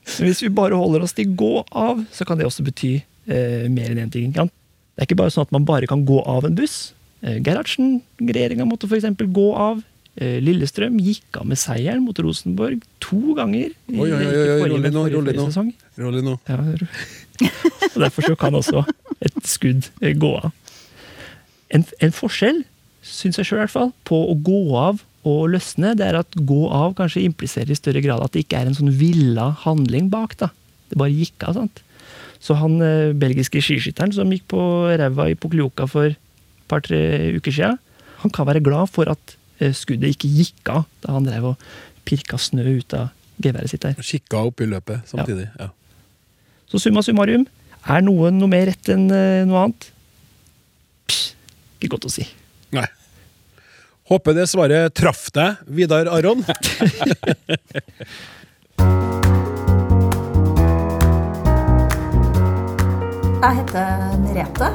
[0.05, 2.93] Men hvis vi bare holder oss til gå av, så kan det også bety
[3.27, 4.33] eh, mer enn én ting.
[4.37, 4.51] Kan?
[4.95, 6.93] Det er ikke bare sånn at man bare kan gå av en buss.
[7.25, 9.09] Eh, Gerhardsen, regjeringa måtte f.eks.
[9.33, 9.81] gå av.
[10.21, 13.73] Eh, Lillestrøm gikk av med seieren mot Rosenborg to ganger.
[13.89, 15.49] i- Oi, oi, oi, ikke oi, rolig nå, rolig nå.
[15.99, 16.37] Rolig nå.
[16.47, 16.61] Ja,
[17.95, 18.85] og derfor så kan også
[19.25, 20.53] et skudd eh, gå av.
[21.75, 22.61] En, en forskjell,
[23.03, 26.37] syns jeg sjøl i hvert fall, på å gå av og løsne, det er at
[26.37, 30.11] gå av kanskje impliserer i større grad at det ikke er en sånn villa handling
[30.13, 30.37] bak.
[30.41, 30.51] da.
[30.91, 31.57] Det bare gikk av.
[31.59, 31.83] sant?
[32.45, 34.61] Så han eh, belgiske skiskytteren som gikk på
[35.01, 36.21] ræva i Poklioka for et
[36.69, 37.81] par-tre uker siden,
[38.21, 41.69] han kan være glad for at eh, skuddet ikke gikk av da han drev og
[42.09, 43.13] pirka snø ut av
[43.45, 43.97] geværet sitt der.
[43.97, 45.49] Kikka opp i løpet samtidig.
[45.61, 45.71] Ja.
[46.71, 47.47] Så summa summarum,
[47.85, 49.89] er noe noe mer rett enn eh, noe annet?
[51.09, 51.33] Pss,
[51.79, 52.29] ikke godt å si.
[52.77, 52.87] Nei.
[54.05, 56.45] Håper det svaret traff deg, Vidar Aron.
[63.45, 64.69] Jeg heter Merete,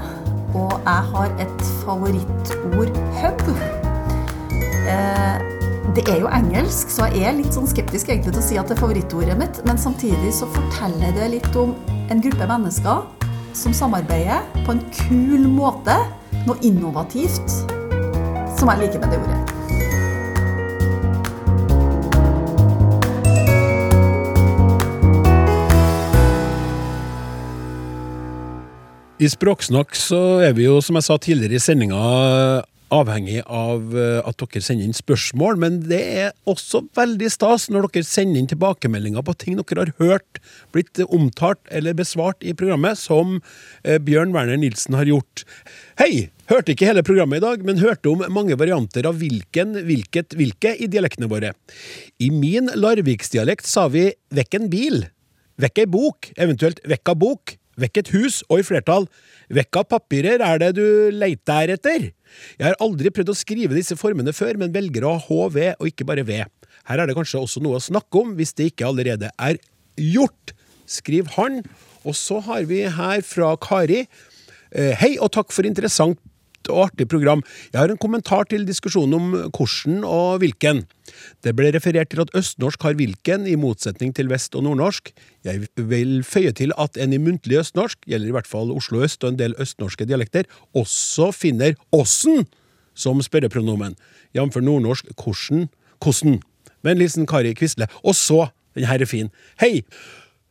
[0.54, 3.40] og jeg har et favorittord hub.
[4.90, 5.38] Eh,
[5.98, 8.70] det er jo engelsk, så jeg er litt sånn skeptisk egentlig til å si at
[8.70, 11.74] det er favorittordet mitt, men samtidig så forteller det litt om
[12.14, 13.10] en gruppe mennesker
[13.58, 15.98] som samarbeider på en kul måte,
[16.46, 17.79] noe innovativt,
[18.60, 19.38] som er like med det ordet.
[29.20, 32.04] I Språksnakk så er vi jo, som jeg sa tidligere i sendinga,
[32.90, 37.90] avhengig av eh, at dere sender inn spørsmål, men det er også veldig stas når
[37.90, 40.40] dere sender inn tilbakemeldinger på ting dere har hørt,
[40.74, 43.42] blitt omtalt eller besvart i programmet, som
[43.84, 45.46] eh, Bjørn Werner Nilsen har gjort.
[46.02, 46.30] Hei!
[46.50, 50.72] Hørte ikke hele programmet i dag, men hørte om mange varianter av hvilken, hvilket, hvilke
[50.82, 51.52] i dialektene våre.
[52.18, 55.04] I min larviksdialekt sa vi 'vekk en bil',
[55.62, 59.06] 'vekk ei bok', eventuelt 'vekk av bok', 'vekk et hus', og i flertall
[59.54, 62.14] 'vekk av papirer er det du leiter etter'.
[62.58, 65.86] Jeg har aldri prøvd å skrive disse formene før, men velger å ha HV og
[65.86, 66.46] ikke bare V.
[66.86, 69.60] Her er det kanskje også noe å snakke om, hvis det ikke allerede er
[69.96, 70.54] gjort,
[70.88, 71.62] skriver han.
[72.04, 74.08] Og så har vi her fra Kari.
[74.72, 76.18] Eh, Hei og takk for interessant
[76.70, 77.44] og artig program.
[77.74, 80.86] Jeg har en kommentar til diskusjonen om hvordan og hvilken.
[81.44, 85.12] Det ble referert til at østnorsk har hvilken, i motsetning til vest- og nordnorsk.
[85.46, 89.24] Jeg vil føye til at en i muntlig østnorsk, gjelder i hvert fall Oslo øst
[89.24, 92.46] og en del østnorske dialekter, også finner åssen
[93.00, 93.96] som spørrepronomen,
[94.36, 94.60] jf.
[94.60, 95.68] nordnorsk hvordan,
[96.04, 96.40] hvordan.
[96.84, 97.90] Vennlig hilsen Kari Quisle.
[98.04, 99.32] Og så, den her er fin.
[99.60, 99.84] Hei!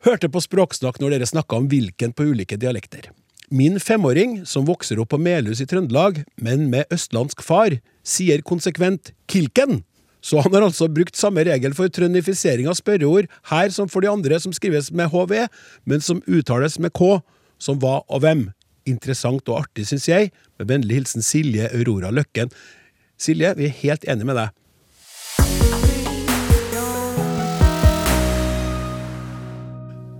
[0.05, 3.09] Hørte på Språksnakk når dere snakka om hvilken på ulike dialekter.
[3.49, 9.09] Min femåring, som vokser opp på Melhus i Trøndelag, men med østlandsk far, sier konsekvent
[9.25, 9.81] 'kilken'.
[10.21, 14.11] Så han har altså brukt samme regel for trøndifisering av spørreord her som for de
[14.11, 15.47] andre som skrives med HV,
[15.85, 17.21] men som uttales med K,
[17.57, 18.51] som hva og hvem.
[18.85, 20.31] Interessant og artig, syns jeg.
[20.59, 22.51] Med vennlig hilsen Silje Aurora Løkken.
[23.17, 24.58] Silje, vi er helt enige med deg.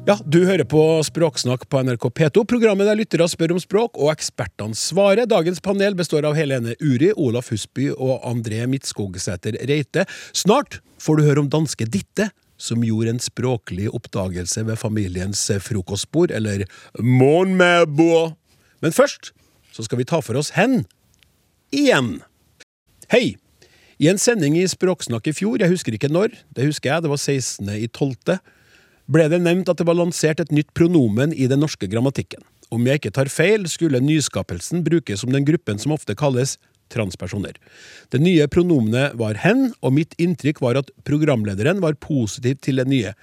[0.10, 4.10] Ja, du hører på Språksnakk på NRK P2, programmet der lyttere spør om språk, og
[4.10, 5.30] ekspertene svarer.
[5.30, 10.08] Dagens panel består av Helene Uri, Olaf Husby og André Midtskogsæter Reite.
[10.34, 16.34] Snart får du høre om danske Ditte, som gjorde en språklig oppdagelse ved familiens frokostbord,
[16.34, 16.66] eller
[16.98, 18.32] Mon mebo.
[18.82, 19.36] Men først
[19.78, 20.88] så skal vi ta for oss hen.
[21.70, 22.16] Igjen.
[23.14, 23.36] Hei!
[24.02, 27.14] I en sending i Språksnakk i fjor, jeg husker ikke når, det husker jeg, det
[27.14, 27.70] var 16.
[29.10, 31.88] i 12 ble det nevnt at det var lansert et nytt pronomen i den norske
[31.90, 32.42] grammatikken.
[32.70, 36.58] Om jeg ikke tar feil, skulle nyskapelsen brukes om den gruppen som ofte kalles
[36.90, 37.58] transpersoner.
[38.10, 42.88] Det nye pronomenet var hen, og mitt inntrykk var at programlederen var positiv til det
[42.90, 43.14] nye.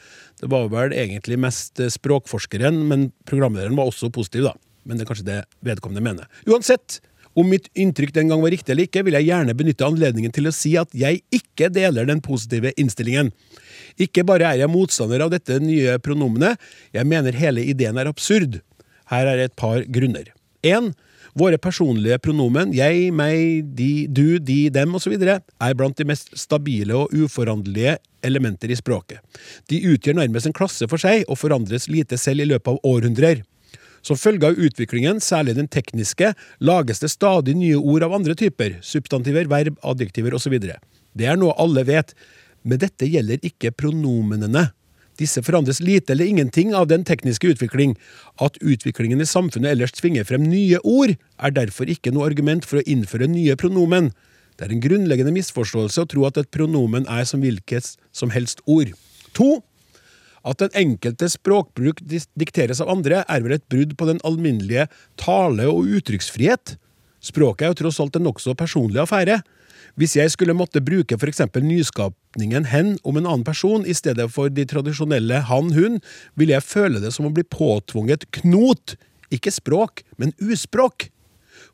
[0.41, 4.55] Det var vel egentlig mest språkforskeren, men programlederen var også positiv, da.
[4.87, 6.31] Men det er kanskje det vedkommende mener.
[6.47, 7.01] Uansett,
[7.37, 10.49] om mitt inntrykk den gang var riktig eller ikke, vil jeg gjerne benytte anledningen til
[10.49, 13.33] å si at jeg ikke deler den positive innstillingen.
[14.03, 16.61] Ikke bare er jeg motstander av dette nye pronomenet,
[16.93, 18.61] jeg mener hele ideen er absurd.
[19.11, 20.33] Her er et par grunner.
[20.67, 20.93] 1.
[21.37, 26.97] Våre personlige pronomen, jeg, meg, de, du, de, dem osv., er blant de mest stabile
[26.97, 29.21] og uforanderlige elementer i språket.
[29.69, 33.45] De utgjør nærmest en klasse for seg, og forandres lite selv i løpet av århundrer.
[34.07, 36.33] Som følge av utviklingen, særlig den tekniske,
[36.65, 40.57] lages det stadig nye ord av andre typer, substantiver, verb, adjektiver osv.
[40.57, 42.17] Det er noe alle vet,
[42.67, 44.71] men dette gjelder ikke pronomenene.
[45.17, 47.95] Disse forandres lite eller ingenting av den tekniske utvikling.
[48.43, 52.81] At utviklingen i samfunnet ellers tvinger frem nye ord, er derfor ikke noe argument for
[52.81, 54.11] å innføre nye pronomen.
[54.57, 58.63] Det er en grunnleggende misforståelse å tro at et pronomen er som hvilket som helst
[58.67, 58.93] ord.
[59.37, 59.61] To.
[60.47, 64.87] At den enkelte språkbruk dikteres av andre, er vel et brudd på den alminnelige
[65.21, 66.77] tale- og uttrykksfrihet.
[67.25, 69.41] Språket er jo tross alt en nokså personlig affære.
[69.97, 71.41] Hvis jeg skulle måtte bruke f.eks.
[71.57, 76.03] nyskapningen hen om en annen person i stedet for de tradisjonelle han-hun,
[76.37, 78.99] ville jeg føle det som å bli påtvunget knot,
[79.33, 81.09] ikke språk, men uspråk.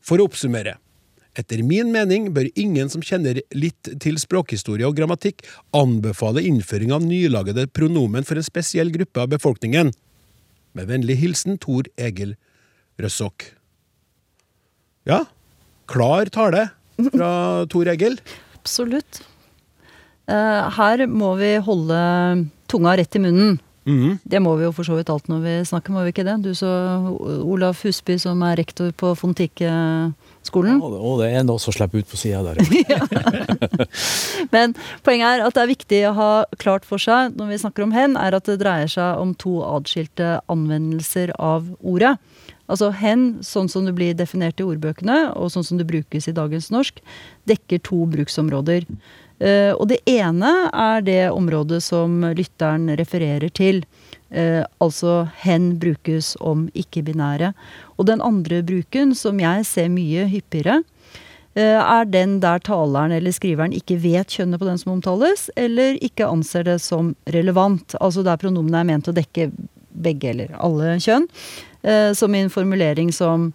[0.03, 0.77] For å oppsummere.
[1.39, 5.41] Etter min mening bør ingen som kjenner litt til språkhistorie og grammatikk,
[5.75, 9.91] anbefale innføring av nylagede pronomen for en spesiell gruppe av befolkningen.
[10.77, 12.35] Med vennlig hilsen Tor Egil
[13.01, 13.49] Røssok.
[15.09, 15.23] Ja,
[15.91, 16.69] klar tale
[17.11, 18.19] fra Tor Egil.
[18.61, 19.21] Absolutt.
[20.31, 21.99] Eh, her må vi holde
[22.71, 23.59] tunga rett i munnen.
[23.83, 24.19] Mhm.
[24.23, 26.37] Det må vi jo for så vidt alt når vi snakker, må vi ikke det?
[26.45, 26.69] Du så
[27.43, 30.79] Olaf Husby som er rektor på Fontikke-skolen.
[30.79, 32.63] Ja, det- og det er noe som slipper ut på sida der.
[32.87, 33.03] ja.
[34.53, 37.83] Men poenget er at det er viktig å ha klart for seg når vi snakker
[37.83, 42.15] om hen, er at det dreier seg om to atskilte anvendelser av ordet.
[42.71, 46.35] Altså hen, sånn som det blir definert i ordbøkene, og sånn som det brukes i
[46.35, 47.01] dagens norsk,
[47.49, 48.87] dekker to bruksområder.
[49.43, 53.81] Uh, og det ene er det området som lytteren refererer til.
[54.31, 57.51] Uh, altså hen brukes om ikke-binære.
[57.97, 60.79] Og den andre bruken, som jeg ser mye hyppigere,
[61.59, 65.99] uh, er den der taleren eller skriveren ikke vet kjønnet på den som omtales, eller
[65.99, 67.97] ikke anser det som relevant.
[67.99, 69.51] Altså der pronomenet er ment å dekke
[69.93, 71.27] begge eller alle kjønn.
[71.83, 73.49] Eh, som i en formulering som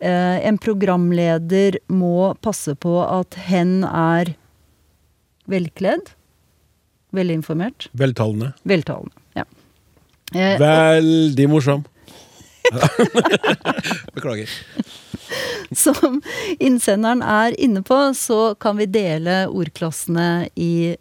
[0.00, 4.30] eh, en programleder må passe på at hen er
[5.48, 6.10] velkledd,
[7.12, 8.52] velinformert, Veltalende.
[8.68, 9.12] veltalende.
[9.36, 9.44] Ja.
[10.34, 11.84] Eh, Veldig morsom.
[14.14, 14.48] Beklager.
[15.72, 16.20] som
[16.60, 20.96] innsenderen er inne på, så kan vi dele ordklassene i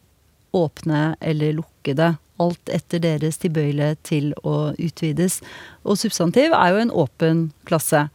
[0.55, 2.13] åpne eller lukkede.
[2.43, 5.39] Alt etter deres tilbøyelighet til å utvides.
[5.87, 8.07] Og substantiv er jo en åpen klasse.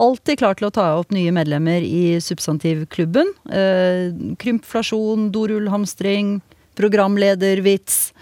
[0.00, 3.28] Alltid klar til å ta opp nye medlemmer i substantivklubben.
[3.52, 6.38] Eh, krympflasjon, dorullhamstring,
[6.80, 8.12] programledervits.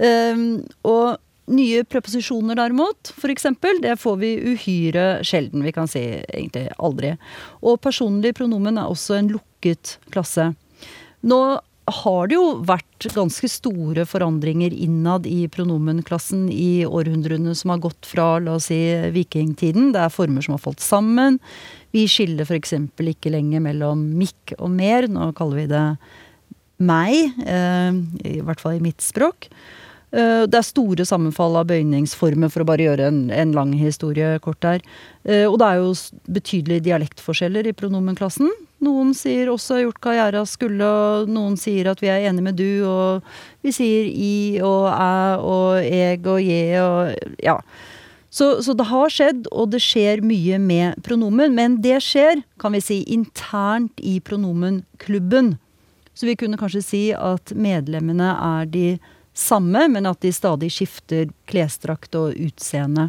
[0.00, 0.44] Eh,
[0.88, 1.18] og
[1.48, 5.64] nye preposisjoner derimot, eksempel, det får vi uhyre sjelden.
[5.64, 7.14] Vi kan si egentlig aldri.
[7.62, 10.50] Og personlig pronomen er også en lukket klasse.
[11.28, 11.40] Nå
[11.94, 18.08] har det jo vært ganske store forandringer innad i pronomenklassen i århundrene som har gått
[18.08, 18.78] fra la oss si,
[19.14, 19.92] vikingtiden.
[19.94, 21.38] Det er former som har falt sammen.
[21.94, 22.74] Vi skiller f.eks.
[22.98, 25.08] ikke lenger mellom mikk og mer.
[25.08, 25.84] Nå kaller vi det
[26.78, 29.48] meg, eh, i hvert fall i mitt språk.
[30.10, 34.38] Eh, det er store sammenfall av bøyningsformer, for å bare gjøre en, en lang historie
[34.44, 34.80] kort der.
[35.28, 35.92] Eh, og det er jo
[36.38, 38.48] betydelige dialektforskjeller i pronomenklassen.
[38.84, 42.56] Noen sier også 'har gjort karriera skulle', og noen sier at vi er enige med
[42.56, 43.22] du, og
[43.62, 47.60] vi sier 'i' og 'æ' og 'eg' og 'je' og ja.
[48.30, 51.54] Så, så, det har skjedd, og det skjer mye med pronomen.
[51.54, 55.56] Men det skjer, kan vi si, internt i pronomenklubben.
[56.14, 58.98] Så vi kunne kanskje si at medlemmene er de
[59.38, 63.08] samme, men at de stadig skifter klesdrakt og utseende.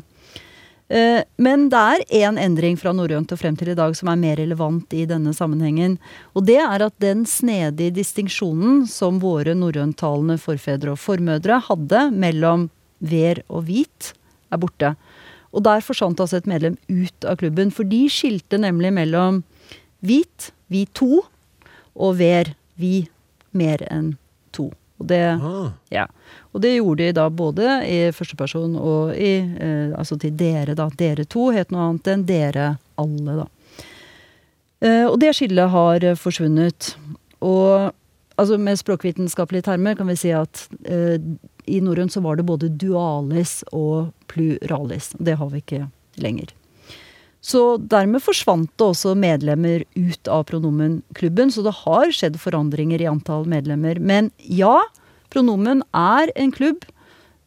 [0.89, 4.17] Eh, men det er én endring fra norrønt og frem til i dag som er
[4.17, 5.99] mer relevant i denne sammenhengen.
[6.33, 12.69] Og det er at den snedige distinksjonen som våre norrønttalende forfedre og formødre hadde mellom
[12.99, 14.13] ver og hvit,
[14.49, 14.95] er borte.
[15.53, 17.69] Og der forsvant altså et medlem ut av klubben.
[17.73, 19.43] For de skilte nemlig mellom
[20.05, 21.23] hvit, vi to,
[21.99, 23.07] og ver, vi
[23.53, 24.13] mer enn
[24.53, 24.69] to.
[24.99, 25.69] Og det, Ah.
[25.89, 26.07] ja.
[26.53, 30.75] og det gjorde de da både i første person og i eh, Altså til dere,
[30.75, 30.89] da.
[30.99, 33.47] Dere to het noe annet enn dere alle, da.
[34.81, 36.93] Eh, og det skillet har forsvunnet.
[37.41, 37.91] Og
[38.39, 41.17] altså med språkvitenskapelige termer kan vi si at eh,
[41.67, 45.11] i norrønt så var det både dualis og pluralis.
[45.19, 45.85] Det har vi ikke
[46.19, 46.51] lenger.
[47.39, 53.07] Så dermed forsvant det også medlemmer ut av pronomenklubben, så det har skjedd forandringer i
[53.07, 53.99] antall medlemmer.
[53.99, 54.81] Men ja,
[55.31, 56.83] pronomen er en klubb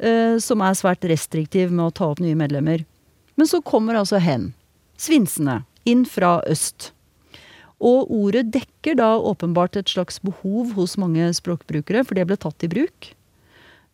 [0.00, 2.86] eh, som er svært restriktiv med å ta opp nye medlemmer.
[3.36, 4.50] Men så kommer altså hen,
[5.00, 6.92] svinsene, inn fra øst.
[7.82, 12.64] Og ordet dekker da åpenbart et slags behov hos mange språkbrukere, for det ble tatt
[12.64, 13.12] i bruk.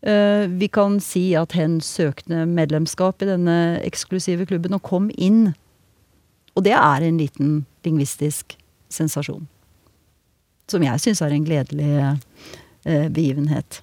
[0.07, 5.57] Eh, vi kan si at hen søkte medlemskap i denne eksklusive klubben og kom inn.
[6.59, 8.57] Og det er en liten lingvistisk
[8.91, 9.47] sensasjon.
[10.69, 13.83] Som jeg syns er en gledelig eh, begivenhet.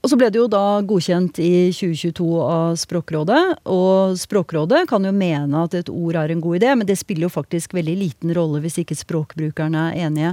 [0.00, 3.40] Og så ble det jo da godkjent i 2022 av Språkrådet.
[3.68, 7.28] Og Språkrådet kan jo mene at et ord er en god idé, men det spiller
[7.28, 10.32] jo faktisk veldig liten rolle hvis ikke språkbrukerne er enige.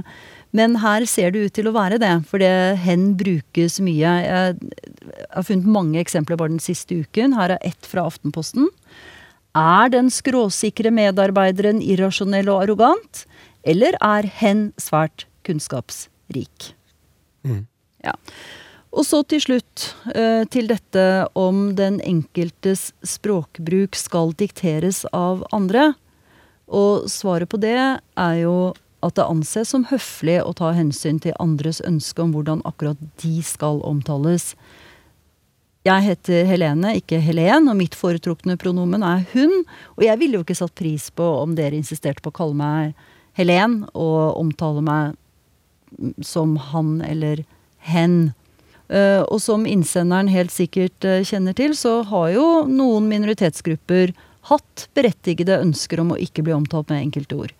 [0.56, 4.14] Men her ser det ut til å være det, for det hen brukes mye.
[4.24, 4.56] Jeg
[5.36, 7.36] har funnet mange eksempler bare den siste uken.
[7.36, 8.70] Her er ett fra Aftenposten.
[9.56, 13.24] Er den skråsikre medarbeideren irrasjonell og arrogant,
[13.64, 16.72] eller er hen svært kunnskapsrik?
[18.04, 18.14] Ja.
[18.92, 21.04] Og så til slutt eh, til dette
[21.38, 25.92] om den enkeltes språkbruk skal dikteres av andre.
[26.68, 28.72] Og svaret på det er jo
[29.04, 33.38] at det anses som høflig å ta hensyn til andres ønske om hvordan akkurat de
[33.46, 34.54] skal omtales.
[35.86, 39.62] Jeg heter Helene, ikke Helen, og mitt foretrukne pronomen er hun.
[39.96, 43.06] Og jeg ville jo ikke satt pris på om dere insisterte på å kalle meg
[43.38, 47.44] Helen og omtale meg som han eller
[47.86, 48.32] hen.
[48.88, 54.14] Uh, og som innsenderen helt sikkert uh, kjenner til, så har jo noen minoritetsgrupper
[54.48, 57.54] hatt berettigede ønsker om å ikke bli omtalt med enkelte ord.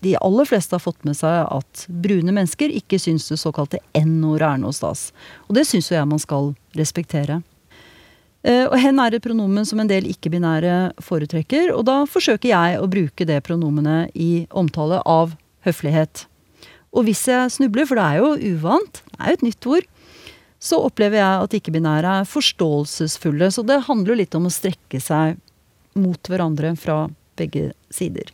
[0.00, 4.48] De aller fleste har fått med seg at brune mennesker ikke syns det såkalte N-ordet
[4.48, 5.10] er noe stas.
[5.48, 7.42] Og det syns jo jeg man skal respektere.
[8.40, 12.80] Uh, og hen er et pronomen som en del ikke-binære foretrekker, og da forsøker jeg
[12.80, 15.34] å bruke det pronomenet i omtale av
[15.68, 16.24] høflighet.
[16.96, 19.88] Og hvis jeg snubler, for det er jo uvant, det er jo et nytt ord,
[20.60, 23.48] så opplever jeg at ikke-binære er forståelsesfulle.
[23.52, 25.38] Så det handler litt om å strekke seg
[26.00, 27.02] mot hverandre fra
[27.40, 28.32] begge sider.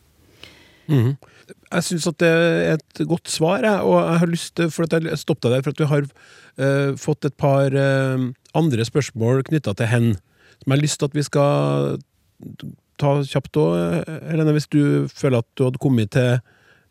[0.86, 1.16] Mhm.
[1.46, 4.86] Jeg syns at det er et godt svar, jeg, og jeg har lyst til for
[4.86, 9.44] at jeg stoppet der, for at vi har uh, fått et par uh, andre spørsmål
[9.46, 10.08] knytta til hen,
[10.60, 11.98] som jeg har lyst til at vi skal
[13.00, 13.74] ta kjapt òg,
[14.30, 14.82] Helene, hvis du
[15.12, 16.38] føler at du hadde kommet til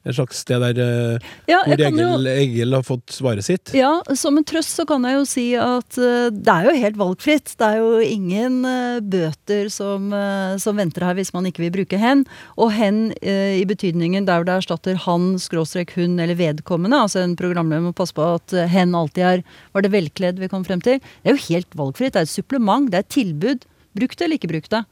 [0.06, 3.74] et slags sted der eh, Ja, hvor Egil, Egil har fått svaret sitt.
[3.74, 7.00] ja, som en trøst så kan jeg jo si at eh, det er jo helt
[7.00, 7.56] valgfritt.
[7.58, 10.14] Det er jo ingen eh, bøter som,
[10.62, 12.26] som venter her hvis man ikke vil bruke hen.
[12.62, 17.00] Og hen i betydningen der hvor det erstatter han, skråstrek hun eller vedkommende.
[17.08, 20.66] Altså en programleder må passe på at hen alltid er Var det velkledd vi kom
[20.68, 21.00] frem til?
[21.24, 22.14] Det er jo helt valgfritt.
[22.14, 22.90] Det er et supplement.
[22.92, 23.66] Det er et tilbud.
[23.96, 24.84] Bruk det eller ikke bruk det.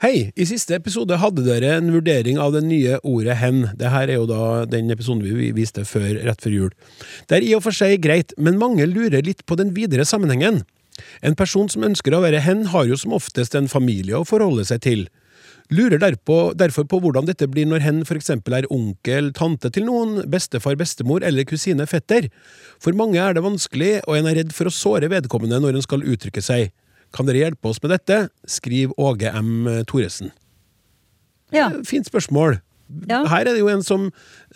[0.00, 0.30] Hei!
[0.32, 3.58] I siste episode hadde dere en vurdering av det nye ordet hen.
[3.76, 6.70] Det her er jo da den episoden vi viste før, rett før jul.
[7.28, 10.62] Det er i og for seg greit, men mange lurer litt på den videre sammenhengen.
[11.20, 14.64] En person som ønsker å være hen, har jo som oftest en familie å forholde
[14.72, 15.04] seg til.
[15.68, 19.84] Lurer derpå, derfor på hvordan dette blir når hen for eksempel er onkel, tante til
[19.84, 22.32] noen, bestefar, bestemor eller kusine, fetter.
[22.80, 25.90] For mange er det vanskelig, og en er redd for å såre vedkommende når en
[25.92, 26.72] skal uttrykke seg.
[27.14, 28.18] Kan dere hjelpe oss med dette?
[28.48, 29.66] Skriv Åge M.
[29.90, 30.30] Thoresen.
[31.54, 31.70] Ja.
[31.86, 32.60] Fint spørsmål.
[33.10, 33.22] Ja.
[33.30, 34.08] Her er det jo en som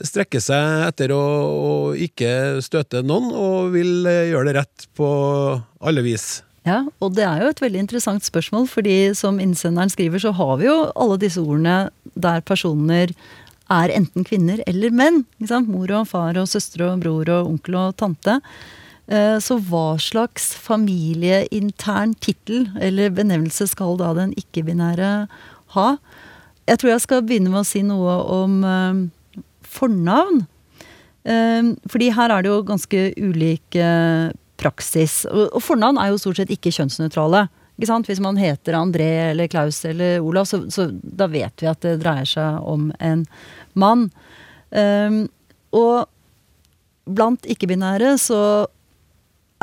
[0.03, 5.09] strekker seg etter å, å ikke støte noen, og vil eh, gjøre det rett på
[5.79, 6.43] alle vis.
[6.65, 10.57] Ja, og det er jo et veldig interessant spørsmål, fordi som innsenderen skriver, så har
[10.63, 13.13] vi jo alle disse ordene der personer
[13.73, 15.23] er enten kvinner eller menn.
[15.69, 18.41] Mor og far og søstre og bror og onkel og tante.
[19.07, 25.27] Eh, Så hva slags familieintern tittel eller benevnelse skal da den ikke-binære
[25.77, 25.89] ha?
[26.65, 29.43] Jeg tror jeg skal begynne med å si noe om eh,
[29.77, 30.47] fornavn.
[31.25, 33.77] Eh, Fordi her er det jo ganske ulik
[34.57, 35.25] praksis.
[35.29, 37.49] Og, fornavn er jo stort sett ikke kjønnsnøytrale.
[37.77, 41.99] Hvis man heter André eller Klaus eller Olav, så, så da vet vi at det
[42.05, 43.25] dreier seg om en
[43.75, 44.07] mann.
[44.71, 45.25] Um,
[45.75, 46.07] og
[47.11, 48.39] blant ikke-binære så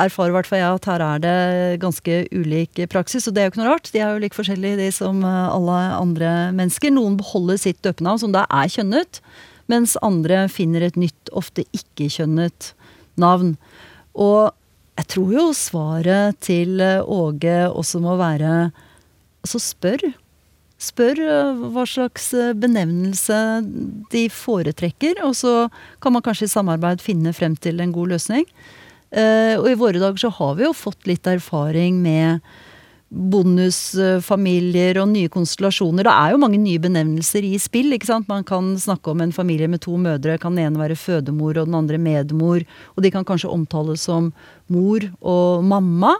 [0.06, 3.26] erfarer i hvert fall jeg at her er det ganske ulik praksis.
[3.28, 3.90] Og det er jo ikke noe rart.
[3.92, 6.94] De er jo like forskjellige, de som eh, alle andre mennesker.
[6.94, 9.22] Noen beholder sitt døpenavn, som da er kjønnet,
[9.72, 12.72] mens andre finner et nytt, ofte ikke-kjønnet
[13.20, 13.54] navn.
[14.12, 14.52] Og
[15.00, 18.72] jeg tror jo svaret til eh, Åge også må være
[19.42, 20.04] Altså, spør.
[20.78, 22.28] Spør eh, hva slags
[22.62, 23.38] benevnelse
[24.12, 25.66] de foretrekker, og så
[26.02, 28.46] kan man kanskje i samarbeid finne frem til en god løsning.
[29.12, 32.40] Eh, og i våre dager så har vi jo fått litt erfaring med
[33.12, 36.06] bonusfamilier og nye konstellasjoner.
[36.08, 37.92] Det er jo mange nye benevnelser i spill.
[37.92, 38.28] ikke sant?
[38.30, 40.38] Man kan snakke om en familie med to mødre.
[40.40, 42.64] Kan den ene være fødemor og den andre medmor.
[42.96, 44.32] Og de kan kanskje omtales som
[44.72, 46.14] mor og mamma.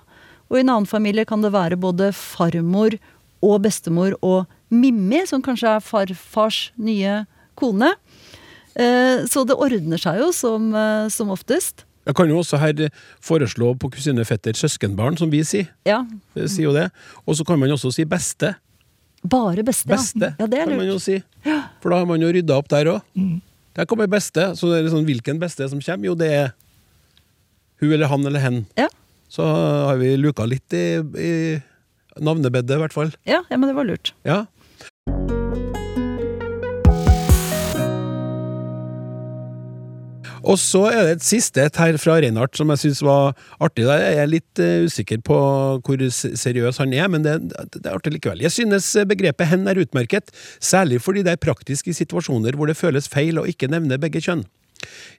[0.50, 2.98] Og i en annen familie kan det være både farmor
[3.42, 7.26] og bestemor og Mimmi, som kanskje er farfars nye
[7.60, 7.90] kone.
[8.74, 11.84] Eh, Så det ordner seg jo som, eh, som oftest.
[12.06, 12.88] Jeg kan jo også her
[13.22, 15.68] foreslå på kusine, fetter, søskenbarn, som vi sier.
[15.86, 16.00] Ja.
[16.34, 16.88] Sier jo det.
[17.26, 18.54] Og så kan man også si beste.
[19.22, 19.86] Bare beste.
[19.92, 21.20] Beste, Ja, det er kan man jo si.
[21.80, 23.20] For da har man jo rydda opp der òg.
[23.78, 24.50] Der kommer beste.
[24.58, 26.10] Så det er liksom, hvilken beste som kommer?
[26.10, 26.50] Jo, det er
[27.82, 28.58] hun eller han eller hen.
[28.78, 28.88] Ja.
[29.32, 30.84] Så har vi luka litt i,
[31.22, 31.30] i
[32.20, 33.14] navnebedet, i hvert fall.
[33.24, 34.12] Ja, ja, men det var lurt.
[34.26, 34.42] Ja.
[40.42, 43.84] Og så er det et siste et her fra Reinhardt som jeg syns var artig.
[43.86, 45.36] Der er jeg litt eh, usikker på
[45.84, 47.36] hvor seriøs han er, men det,
[47.76, 48.42] det er artig likevel.
[48.42, 50.32] Jeg synes begrepet hen er utmerket,
[50.62, 54.22] særlig fordi det er praktisk i situasjoner hvor det føles feil å ikke nevne begge
[54.24, 54.44] kjønn.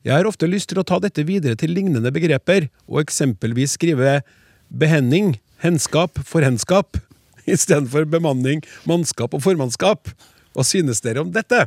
[0.03, 4.19] Jeg har ofte lyst til å ta dette videre til lignende begreper, og eksempelvis skrive
[4.67, 6.99] behenning, henskap, forhenskap,
[7.53, 10.11] istedenfor bemanning, mannskap og formannskap.
[10.53, 11.65] Hva synes dere om dette?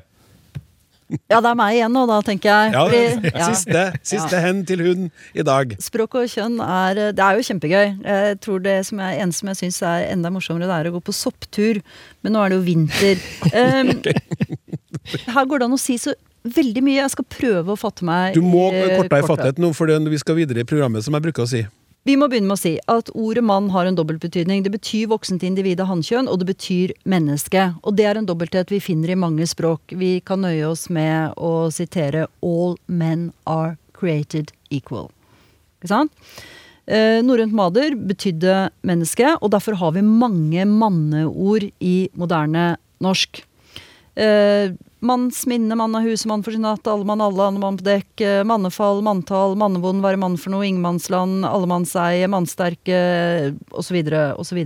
[1.31, 2.73] Ja, det er meg igjen nå, da, tenker jeg.
[2.75, 3.49] Ja, Fordi- ja.
[3.53, 5.77] Siste, siste hen til hun i dag.
[5.83, 7.87] Språk og kjønn er Det er jo kjempegøy.
[8.03, 10.97] Jeg tror det som jeg, eneste som jeg syns er enda morsommere, det er å
[10.99, 11.83] gå på sopptur.
[12.27, 13.23] Men nå er det jo vinter.
[13.57, 13.89] Um,
[15.31, 16.13] her går det an å si så
[16.57, 16.99] veldig mye.
[16.99, 19.91] Jeg skal prøve å fatte meg Du må eh, korte deg i fattighet nå, for
[20.11, 21.63] vi skal videre i programmet, som jeg bruker å si.
[22.07, 24.61] Vi må begynne med å si at ordet mann har en dobbeltbetydning.
[24.63, 27.65] Det betyr voksent individ av hannkjønn, og det betyr menneske.
[27.83, 29.91] Og det er en dobbelthet vi finner i mange språk.
[29.91, 35.11] Vi kan nøye oss med å sitere 'All men are created equal'.
[35.83, 36.13] Ikke sant?
[36.87, 43.43] Eh, norrønt mader betydde menneske, og derfor har vi mange manneord i moderne norsk.
[44.17, 44.71] Eh,
[45.05, 47.85] manns minne, mann av huset, mann for sin natt, alle mann alle, alle mann på
[47.85, 53.01] dekk, eh, mannefall, manntall, mannevond, være mann for noe, ingenmannsland, allemannseie, mannsterke,
[53.77, 53.99] osv.,
[54.41, 54.63] osv.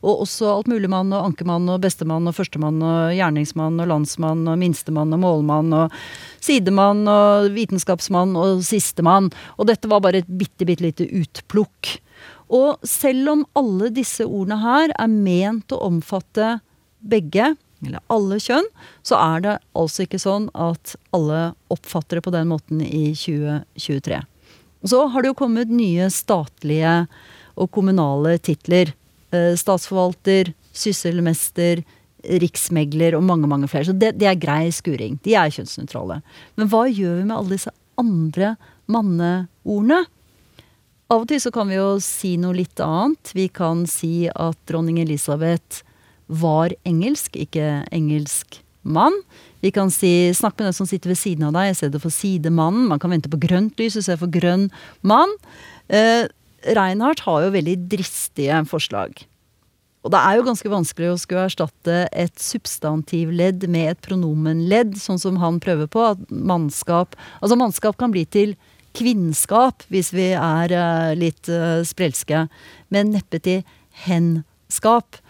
[0.00, 4.44] Og også alt mulig mann og ankermann og bestemann og førstemann og gjerningsmann og landsmann
[4.50, 5.96] og minstemann og målmann og
[6.42, 9.30] sidemann og vitenskapsmann og sistemann.
[9.58, 11.96] Og dette var bare et bitte, bitte lite utplukk.
[12.50, 16.56] Og selv om alle disse ordene her er ment å omfatte
[17.00, 17.54] begge,
[17.86, 18.66] eller alle kjønn,
[19.06, 24.20] så er det altså ikke sånn at alle oppfatter det på den måten i 2023.
[24.80, 26.94] Og så har det jo kommet nye statlige
[27.60, 28.94] og kommunale titler.
[29.32, 31.82] Eh, Statsforvalter, sysselmester,
[32.40, 33.88] riksmegler og mange, mange flere.
[33.88, 35.18] Så det, det er grei skuring.
[35.24, 36.20] De er kjønnsnøytrale.
[36.60, 38.54] Men hva gjør vi med alle disse andre
[38.90, 40.02] manneordene?
[41.10, 43.32] Av og til så kan vi jo si noe litt annet.
[43.34, 45.82] Vi kan si at dronning Elisabeth
[46.30, 49.14] var engelsk, ikke engelsk mann.
[49.60, 52.08] Vi kan si 'snakk med den som sitter ved siden av deg' i stedet for
[52.10, 52.88] 'sidemannen'.
[52.88, 54.70] Man kan vente på grønt lys i stedet for 'grønn
[55.02, 55.36] mann'.
[55.90, 56.28] Eh,
[56.64, 59.26] Reinhardt har jo veldig dristige forslag.
[60.00, 65.20] Og det er jo ganske vanskelig å skulle erstatte et substantivledd med et pronomenledd, sånn
[65.20, 66.00] som han prøver på.
[66.00, 68.56] At mannskap Altså, mannskap kan bli til
[68.96, 72.48] kvinnskap, hvis vi er uh, litt uh, sprelske.
[72.90, 73.62] Men neppe til
[74.06, 75.20] henskap.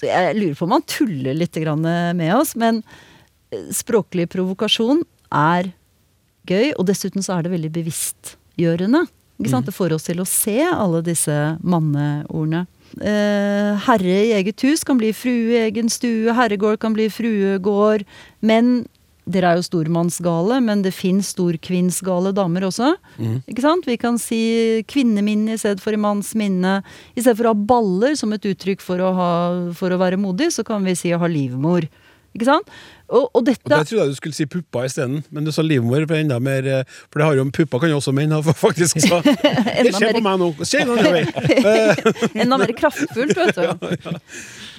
[0.00, 2.54] Så jeg lurer på om han tuller litt med oss.
[2.56, 2.80] Men
[3.74, 5.72] språklig provokasjon er
[6.48, 9.04] gøy, og dessuten så er det veldig bevisstgjørende.
[9.40, 9.64] Mm.
[9.64, 12.66] Det får oss til å se alle disse manneordene.
[12.98, 18.04] Eh, herre i eget hus kan bli frue i egen stue, herregård kan bli fruegård.
[18.42, 18.86] Men
[19.32, 22.92] dere er jo stormannsgale, men det fins storkvinnsgale damer også.
[23.18, 23.40] Mm.
[23.50, 23.88] Ikke sant?
[23.88, 24.42] Vi kan si
[24.90, 26.80] kvinneminne i stedet for i manns minne.
[27.14, 29.32] I stedet for å ha baller som et uttrykk for å, ha,
[29.76, 31.88] for å være modig, så kan vi si å ha livmor.
[32.36, 32.68] Ikke sant?
[33.10, 35.64] Og, og dette og Der trodde jeg du skulle si puppa isteden, men du sa
[35.66, 36.06] livmor.
[36.06, 39.00] For enda mer eh, For det har jo puppa kan jo også menn ha, faktisk.
[39.02, 39.20] Så.
[39.26, 40.50] det skjer på meg nå.
[42.44, 43.62] Enda mer kraftfullt, vet du.
[43.70, 43.74] Ja,
[44.14, 44.18] ja.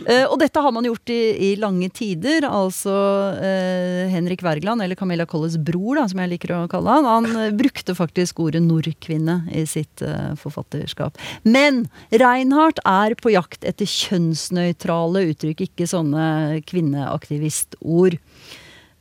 [0.02, 2.46] Uh, og dette har man gjort i, i lange tider.
[2.48, 2.94] Altså
[3.38, 7.28] uh, Henrik Wergeland, eller Camilla Colles bror, da, som jeg liker å kalle han, han
[7.38, 10.02] uh, brukte faktisk ordet nordkvinne i sitt
[10.42, 11.20] forfatterskap.
[11.44, 16.26] Men Reinhardt er på jakt etter kjønnsnøytrale uttrykk, ikke sånne
[16.70, 18.18] kvinneaktivistord.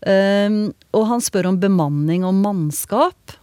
[0.07, 3.37] Um, og han spør om bemanning og mannskap.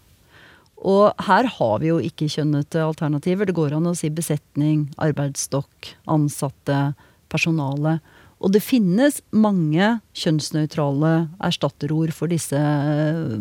[0.77, 3.49] Og her har vi jo ikke kjønnete alternativer.
[3.49, 6.93] Det går an å si besetning, arbeidsstokk, ansatte,
[7.33, 7.97] personale.
[8.37, 12.59] Og det finnes mange kjønnsnøytrale erstatterord for disse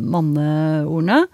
[0.01, 1.27] manneordene.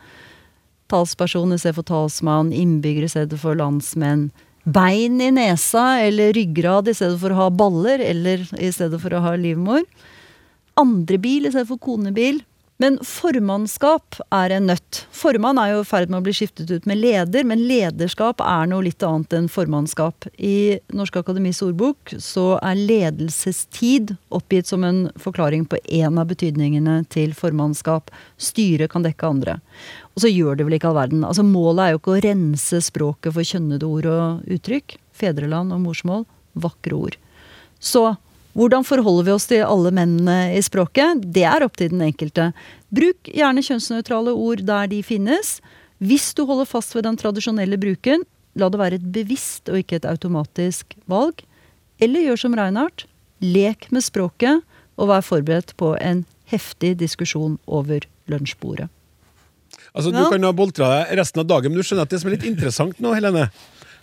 [0.90, 4.30] Talsperson i stedet for talsmann, innbygger i stedet for landsmenn.
[4.62, 9.14] Bein i nesa eller ryggrad i stedet for å ha baller eller i stedet for
[9.14, 9.86] å ha livmor
[10.80, 12.42] andre bil i stedet for konebil.
[12.82, 15.04] Men formannskap er en nøtt.
[15.14, 18.66] Formann er jo i ferd med å bli skiftet ut med leder, men lederskap er
[18.66, 20.26] noe litt annet enn formannskap.
[20.34, 27.04] I Norsk Akademis ordbok så er ledelsestid oppgitt som en forklaring på én av betydningene
[27.12, 28.10] til formannskap.
[28.34, 29.60] Styret kan dekke andre.
[30.16, 31.22] Og så gjør det vel ikke all verden.
[31.28, 34.98] Altså Målet er jo ikke å rense språket for kjønnede ord og uttrykk.
[35.22, 36.26] Fedreland og morsmål.
[36.58, 37.20] Vakre ord.
[37.78, 38.08] Så
[38.58, 41.24] hvordan forholder vi oss til alle mennene i språket?
[41.32, 42.50] Det er opp til den enkelte.
[42.92, 45.56] Bruk gjerne kjønnsnøytrale ord der de finnes.
[46.02, 48.26] Hvis du holder fast ved den tradisjonelle bruken,
[48.58, 51.40] la det være et bevisst og ikke et automatisk valg.
[52.02, 53.06] Eller gjør som Reinhardt.
[53.42, 54.60] Lek med språket,
[55.00, 58.90] og vær forberedt på en heftig diskusjon over lunsjbordet.
[59.96, 62.28] Altså, Du kan ha boltra deg resten av dagen, men du skjønner at det som
[62.28, 63.48] er litt interessant nå, Helene,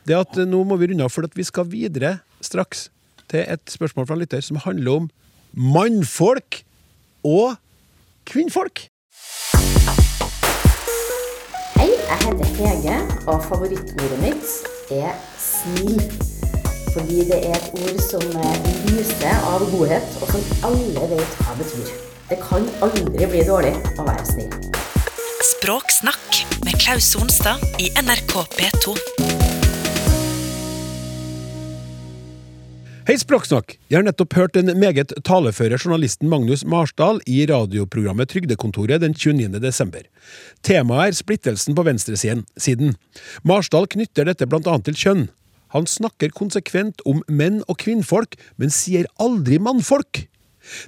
[0.06, 2.88] det er at nå må vi runde av, for at vi skal videre straks
[3.30, 5.10] til et spørsmål fra en lytter som handler om
[5.54, 6.62] mannfolk
[7.24, 7.56] og
[8.30, 8.88] kvinnfolk.
[11.80, 14.50] Hei, jeg heter Hege, og favorittordet mitt
[14.92, 16.02] er smil.
[16.94, 18.24] Fordi det er et ord som
[18.90, 21.92] lyser av godhet, og som alle vet hva betyr.
[22.30, 24.54] Det kan aldri bli dårlig å være snill.
[25.54, 29.29] Språksnakk med Klaus Sonstad i NRK P2.
[33.10, 33.72] Hei, Språksnakk!
[33.90, 39.58] Jeg har nettopp hørt den meget taleføre journalisten Magnus Marsdal i radioprogrammet Trygdekontoret den 29.
[39.64, 40.04] desember.
[40.62, 42.94] Temaet er splittelsen på venstresiden.
[43.42, 45.26] Marsdal knytter dette blant annet til kjønn.
[45.74, 50.28] Han snakker konsekvent om menn og kvinnfolk, men sier aldri mannfolk.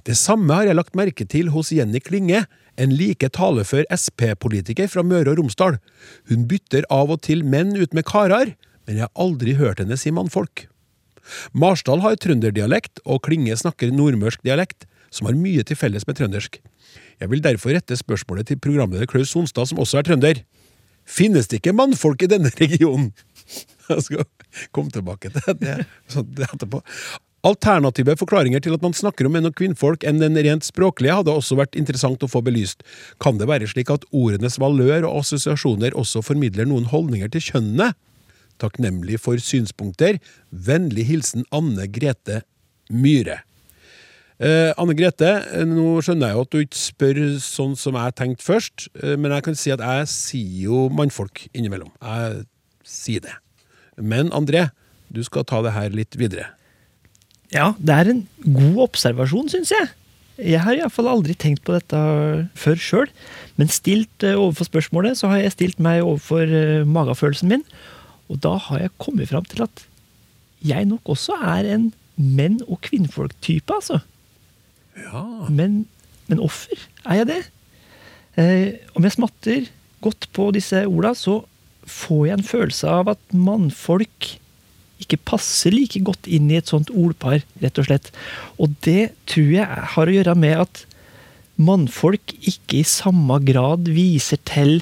[0.05, 2.45] Det samme har jeg lagt merke til hos Jenny Klinge,
[2.77, 5.81] en like talefør Sp-politiker fra Møre og Romsdal.
[6.29, 8.53] Hun bytter av og til menn ut med karer,
[8.85, 10.67] men jeg har aldri hørt henne si mannfolk.
[11.53, 16.61] Marsdal har trønderdialekt, og Klinge snakker nordmørsk dialekt, som har mye til felles med trøndersk.
[17.21, 20.43] Jeg vil derfor rette spørsmålet til programleder Klaus Sonstad, som også er trønder.
[21.05, 23.11] Finnes det ikke mannfolk i denne regionen?
[23.89, 24.23] Jeg skal
[24.71, 25.81] komme tilbake til det,
[26.37, 26.81] det etterpå.
[27.41, 31.33] Alternative forklaringer til at man snakker om menn og kvinnfolk enn den rent språklige, hadde
[31.33, 32.85] også vært interessant å få belyst.
[33.21, 37.91] Kan det være slik at ordenes valør og assosiasjoner også formidler noen holdninger til kjønnene?
[38.59, 40.19] Takknemlig for synspunkter.
[40.51, 42.41] Vennlig hilsen Anne Grete
[42.91, 43.41] Myhre.
[44.41, 45.29] Eh, Anne Grete,
[45.69, 49.35] nå skjønner jeg jo at du ikke spør sånn som jeg tenkte først, eh, men
[49.35, 51.91] jeg kan si at jeg sier jo mannfolk innimellom.
[52.01, 52.43] Jeg
[52.81, 53.35] sier det.
[54.01, 54.71] Men André,
[55.13, 56.49] du skal ta det her litt videre.
[57.53, 59.91] Ja, det er en god observasjon, syns jeg.
[60.41, 62.01] Jeg har iallfall aldri tenkt på dette
[62.57, 63.09] før sjøl,
[63.59, 67.65] men stilt eh, overfor spørsmålet, så har jeg stilt meg overfor uh, magefølelsen min,
[68.31, 69.85] og da har jeg kommet fram til at
[70.65, 74.01] jeg nok også er en menn- og kvinnfolk-type, altså.
[74.97, 75.23] Ja.
[75.49, 75.85] Men,
[76.29, 77.41] men offer, er jeg det?
[78.39, 79.71] Eh, om jeg smatter
[80.03, 81.41] godt på disse orda, så
[81.89, 84.35] får jeg en følelse av at mannfolk
[85.01, 88.11] ikke passer like godt inn i et sånt ordpar, rett og slett.
[88.61, 90.83] Og det tror jeg har å gjøre med at
[91.61, 94.81] mannfolk ikke i samme grad viser til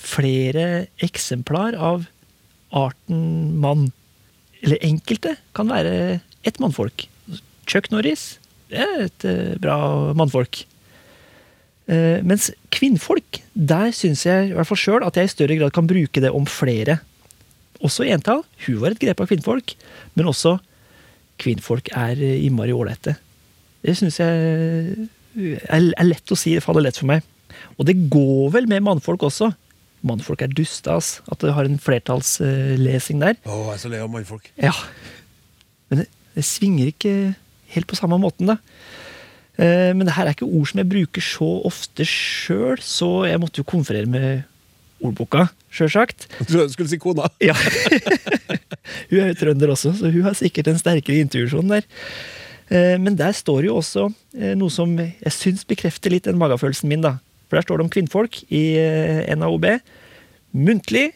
[0.00, 2.08] flere eksemplar av
[2.76, 3.88] arten mann.
[4.60, 7.08] Eller enkelte kan være ett mannfolk.
[7.70, 8.40] Chuck Norris
[8.70, 9.76] det er et eh, bra
[10.16, 10.62] mannfolk.
[11.90, 15.74] Eh, mens kvinnfolk, der syns jeg i hvert fall sjøl at jeg i større grad
[15.74, 17.00] kan bruke det om flere.
[17.82, 18.44] Også i entall.
[18.66, 19.74] Hun var et grep av kvinnfolk.
[20.14, 20.58] Men også
[21.42, 23.16] kvinnfolk er eh, innmari ålreite.
[23.80, 25.08] Det syns jeg
[25.66, 26.54] er, lett å si.
[26.54, 27.26] Det faller lett for meg.
[27.78, 29.50] Og det går vel med mannfolk også.
[30.06, 31.18] Mannfolk er dustas.
[31.30, 33.36] At det har en flertallslesing der.
[33.44, 34.50] Å, jeg er så lei av mannfolk.
[34.60, 34.72] Ja.
[35.90, 37.14] Men det, det svinger ikke
[37.74, 38.56] helt på samme måten, da.
[39.60, 43.40] Eh, Men det her er ikke ord som jeg bruker så ofte sjøl, så jeg
[43.42, 44.46] måtte jo konferere med
[45.04, 46.26] ordboka, sjølsagt.
[46.48, 47.28] Du skulle si kona.
[47.50, 47.54] Ja.
[49.10, 51.84] hun er jo trønder også, så hun har sikkert en sterkere intuisjon der.
[52.70, 56.88] Eh, Men der står jo også eh, noe som jeg syns bekrefter litt den magefølelsen
[56.90, 57.16] min, da.
[57.50, 59.66] For der står det om kvinnfolk i eh, NAOB.
[60.54, 61.10] Muntlig,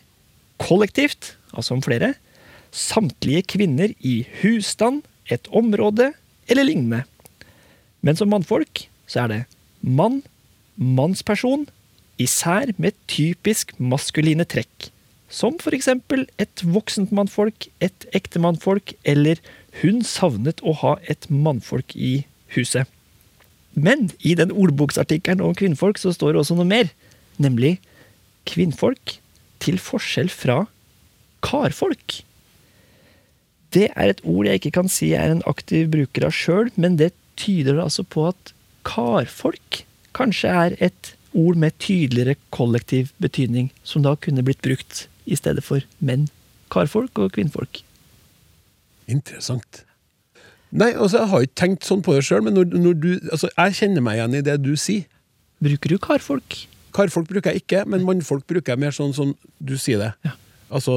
[0.58, 2.16] kollektivt, altså om flere.
[2.74, 6.10] Samtlige kvinner i husstand, et område
[6.50, 7.04] eller lignende.
[8.02, 9.40] Men som mannfolk så er det
[9.80, 10.22] mann,
[10.76, 11.68] mannsperson,
[12.18, 14.90] især med typisk maskuline trekk.
[15.30, 19.38] Som for eksempel et voksent mannfolk, et ekte mannfolk, eller
[19.82, 22.24] hun savnet å ha et mannfolk i
[22.58, 22.90] huset.
[23.74, 26.90] Men i den ordboksartikkelen om kvinnfolk så står det også noe mer,
[27.42, 27.76] nemlig
[28.48, 29.16] kvinnfolk
[29.64, 30.64] til forskjell fra
[31.44, 32.20] karfolk.
[33.74, 36.70] Det er et ord jeg ikke kan si jeg er en aktiv bruker av sjøl,
[36.78, 37.10] men det
[37.40, 38.54] tyder altså på at
[38.86, 39.82] karfolk
[40.14, 45.64] kanskje er et ord med tydeligere kollektiv betydning, som da kunne blitt brukt i stedet
[45.66, 46.28] for menn.
[46.70, 47.82] Karfolk og kvinnfolk.
[49.10, 49.82] Interessant.
[50.74, 53.50] Nei, altså, Jeg har ikke tenkt sånn på det sjøl, men når, når du, altså,
[53.54, 55.04] jeg kjenner meg igjen i det du sier.
[55.62, 56.56] Bruker du karfolk?
[56.94, 60.10] Karfolk bruker jeg ikke, men mannfolk bruker jeg mer sånn som du sier det.
[60.26, 60.34] Ja.
[60.74, 60.96] Altså,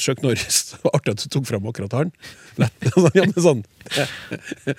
[0.00, 0.62] Chuck Norris.
[0.94, 2.12] Artig at du tok fram akkurat han.
[3.16, 3.62] Ja, men sånn.
[3.96, 4.74] I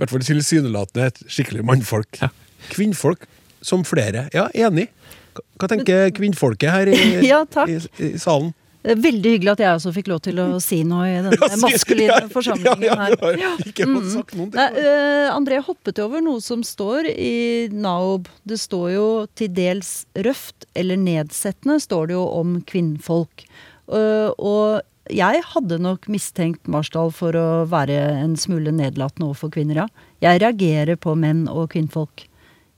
[0.00, 2.20] hvert fall tilsynelatende et skikkelig mannfolk.
[2.22, 2.30] Ja.
[2.72, 3.26] Kvinnfolk
[3.64, 4.26] som flere.
[4.34, 4.88] Ja, enig.
[5.34, 6.98] Hva- tenker kvinnfolket her i,
[7.30, 8.52] Ja, i, i salen?
[8.84, 11.58] Er Veldig hyggelig at jeg også fikk lov til å si noe i denne ja,
[11.62, 13.14] maskuline ja, forsamlingen ja, her.
[13.16, 14.58] ja, du har Ikke fått sagt noen ting.
[14.60, 17.34] Nei, øh, André hoppet over noe som står i
[17.72, 18.28] NAOB.
[18.44, 19.06] Det står jo
[19.40, 19.94] til dels
[20.26, 23.46] røft eller nedsettende står det jo om kvinnfolk.
[23.88, 29.84] Uh, og jeg hadde nok mistenkt Marsdal for å være en smule nedlatende overfor kvinner,
[29.84, 29.88] ja.
[30.24, 32.24] Jeg reagerer på menn og kvinnfolk.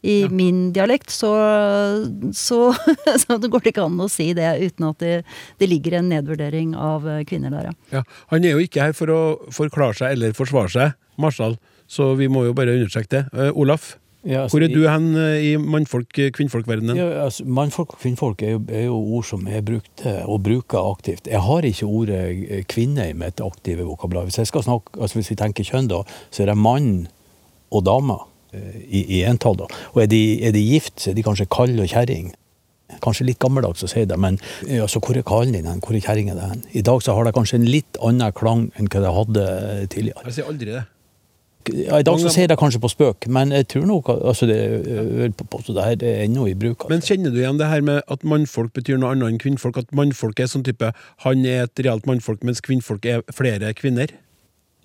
[0.07, 1.33] I min dialekt så,
[2.37, 2.59] så,
[3.23, 5.15] så det går det ikke an å si det uten at det,
[5.59, 7.77] det ligger en nedvurdering av øh, kvinner der, ja.
[7.99, 9.21] Ja, han er jo ikke her for å
[9.55, 11.57] forklare seg eller forsvare seg, Marshall,
[11.91, 13.25] så vi må jo bare understreke det.
[13.33, 13.95] Uh, Olaf,
[14.27, 16.99] Ja, altså, hvor er du hen eh, i mannfolk-kvinnfolk-verdenen?
[16.99, 20.41] Ja, altså, mannfolk og kvinnfolk er jo, er jo ord som er brukt eh, og
[20.43, 21.29] bruker aktivt.
[21.31, 24.27] Jeg har ikke ordet eh, kvinne i mitt aktive vokabular.
[24.27, 26.03] Hvis jeg skal snakke, altså hvis vi tenker kjønn, da,
[26.35, 26.91] så er det mann
[27.71, 28.27] og dame eh,
[28.87, 29.59] i, i entall.
[29.63, 29.69] da.
[29.95, 32.33] Og er de, er de gift, så er de kanskje kall og kjerring.
[33.03, 35.81] Kanskje litt gammeldags å si det, men ja, altså, hvor er kallen din hen?
[35.83, 36.67] Hvor er kjerringa di hen?
[36.79, 39.47] I dag så har det kanskje en litt annen klang enn hva det hadde
[39.95, 40.29] tidligere.
[40.29, 40.85] Jeg sier aldri det.
[41.75, 44.47] Ja, I dag så sier jeg det kanskje på spøk, men jeg tror nok altså
[44.47, 44.59] det,
[45.51, 46.85] påstå det her er ennå i bruk.
[46.85, 46.93] altså.
[46.93, 49.81] Men kjenner du igjen det her med at mannfolk betyr noe annet enn kvinnfolk?
[49.83, 50.93] At mannfolk er sånn type
[51.25, 54.15] Han er et realt mannfolk, mens kvinnfolk er flere kvinner?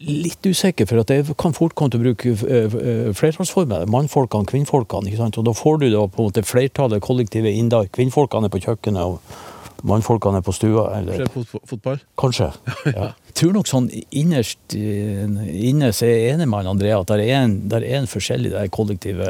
[0.01, 3.85] Litt usikker, for at jeg kan fort komme til å bruke eh, eh, flertallsformer.
[3.91, 5.11] Mannfolkene, kvinnfolkene.
[5.11, 5.37] ikke sant?
[5.37, 7.89] Og da får du da på en måte flertallet, kollektivet inn der.
[7.93, 10.87] Kvinnfolkene er på kjøkkenet, og mannfolkene er på stua.
[10.97, 12.01] Eller fotball?
[12.19, 12.51] kanskje.
[12.97, 13.11] Ja.
[13.31, 15.23] Jeg tror nok sånn innerst eh,
[15.69, 18.51] inne så er jeg enig med Andrea at det er en, der er en forskjellig
[18.51, 19.29] det er kollektive,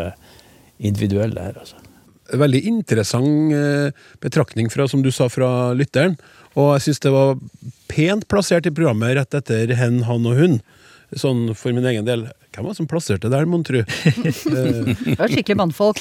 [0.81, 1.59] individuelle her.
[1.61, 1.77] altså.
[2.41, 3.51] Veldig interessant
[4.23, 6.15] betraktning fra, som du sa, fra lytteren.
[6.59, 7.37] Og jeg syns det var
[7.91, 10.57] pent plassert i programmet rett etter hen, han og hun.
[11.15, 12.27] Sånn for min egen del.
[12.51, 13.81] Hvem var det som plasserte det der, mon tru?
[14.51, 15.99] Det var skikkelig mannfolk.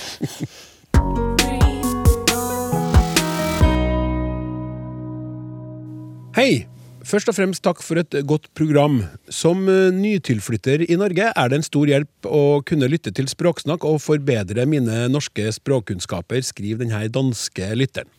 [6.38, 6.66] Hei!
[7.10, 9.00] Først og fremst takk for et godt program.
[9.32, 13.86] Som eh, nytilflytter i Norge er det en stor hjelp å kunne lytte til Språksnakk
[13.88, 18.10] og forbedre mine norske språkkunnskaper, skriver denne danske lytteren.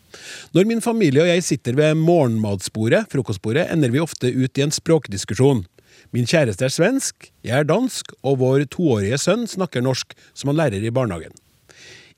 [0.56, 4.74] Når min familie og jeg sitter ved morgenmatsbordet, frokostbordet, ender vi ofte ut i en
[4.74, 5.64] språkdiskusjon.
[6.12, 10.60] Min kjæreste er svensk, jeg er dansk, og vår toårige sønn snakker norsk, som han
[10.60, 11.32] lærer i barnehagen.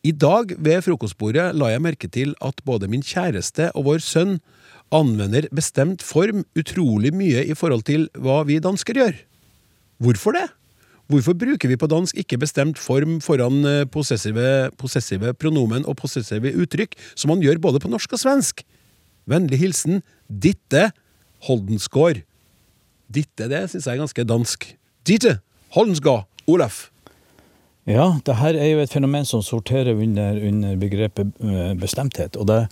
[0.05, 4.35] I dag ved frokostbordet la jeg merke til at både min kjæreste og vår sønn
[4.95, 9.17] anvender bestemt form utrolig mye i forhold til hva vi dansker gjør.
[10.03, 10.49] Hvorfor det?
[11.13, 16.55] Hvorfor bruker vi på dansk ikke bestemt form foran eh, possessive, possessive pronomen og possessive
[16.57, 18.65] uttrykk, som man gjør både på norsk og svensk?
[19.29, 20.89] Vennlig hilsen Ditte
[21.45, 22.23] Holdensgård.
[23.13, 24.67] Ditte, det syns jeg er ganske dansk.
[25.05, 25.39] Ditte
[25.77, 26.89] Holdensgård Olaf.
[27.85, 32.37] Ja, det her er jo et fenomen som sorterer under, under begrepet eh, bestemthet.
[32.41, 32.63] Og det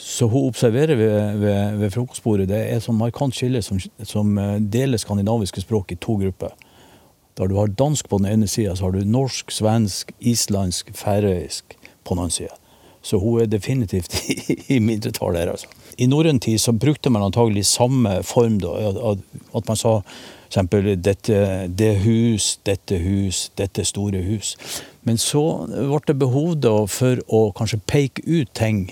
[0.00, 4.60] så hun observerer ved, ved, ved frokostbordet, det er et markant skille som, som eh,
[4.64, 6.56] deler skandinaviske språk i to grupper.
[7.38, 11.76] Der du har dansk på den ene sida, så har du norsk, svensk, islandsk, færøysk
[12.04, 12.56] på den andre sida.
[13.02, 14.14] Så hun er definitivt
[14.74, 15.66] i, mindretall her, altså.
[15.98, 18.92] I norrøn tid så brukte man antagelig samme form, da.
[19.56, 19.98] At, man sa
[20.46, 24.54] eksempel dette, det hus, dette hus, dette store hus.
[25.02, 28.86] Men så ble det behov da for å kanskje peke ut ting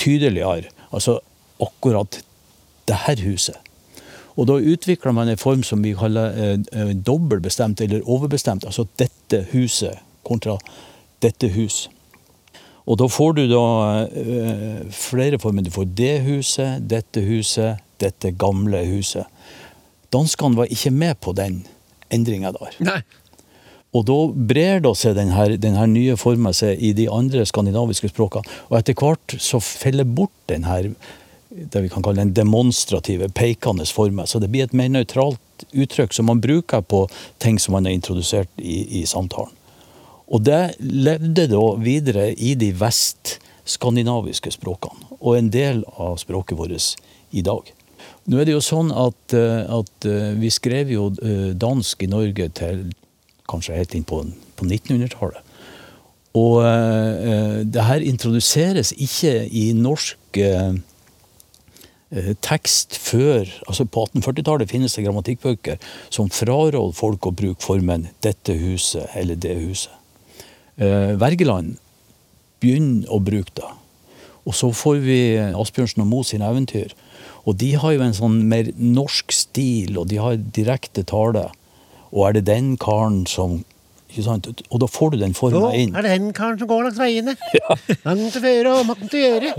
[0.00, 0.72] tydeligere.
[0.90, 1.18] Altså
[1.62, 2.22] akkurat
[2.88, 3.58] det her huset.
[4.34, 8.66] Og da utvikla man en form som vi kaller eh, eh, dobbeltbestemt eller overbestemt.
[8.66, 10.56] Altså dette huset kontra
[11.22, 11.84] dette hus.
[12.84, 13.64] Og da får du da
[14.04, 15.64] eh, flere former.
[15.64, 19.28] Du får det huset, dette huset, dette gamle huset.
[20.12, 21.62] Danskene var ikke med på den
[22.12, 22.80] endringa der.
[22.84, 23.00] Nei.
[23.94, 24.16] Og da
[24.50, 28.46] brer da seg denne, denne nye forma seg i de andre skandinaviske språkene.
[28.70, 30.90] Og etter hvert så feller bort den her
[31.54, 34.26] det vi kan kalle den demonstrative, pekende formen.
[34.26, 37.04] Så det blir et mer nøytralt uttrykk som man bruker på
[37.42, 39.54] ting som man har introdusert i, i samtalen.
[40.34, 46.96] Og det levde da videre i de vestskandinaviske språkene, og en del av språket vårt
[47.30, 47.68] i dag.
[48.24, 52.08] Nå er det jo sånn at, eh, at eh, vi skrev jo eh, dansk i
[52.08, 52.86] Norge til
[53.50, 54.22] kanskje helt inn på,
[54.56, 55.52] på 1900-tallet.
[56.34, 60.72] Og uh, det her introduseres ikke i norsk uh,
[62.44, 65.80] tekst før altså På 1840-tallet finnes det grammatikkbøker
[66.14, 69.96] som fraråder folk å bruke formen 'dette huset' eller 'det huset'.
[70.78, 71.76] Uh, Wergeland
[72.60, 73.70] begynner å bruke det.
[74.44, 76.94] Og så får vi Asbjørnsen og Moe sine eventyr.
[77.44, 81.48] Og de har jo en sånn mer norsk stil, og de har direkte tale.
[82.12, 83.62] Og er det den karen som
[84.14, 84.48] ikke sant?
[84.70, 85.94] Og da får du den forma inn.
[85.96, 87.34] er det den karen som går langs veiene.
[88.06, 89.54] Langt til føre og makten til gjøre.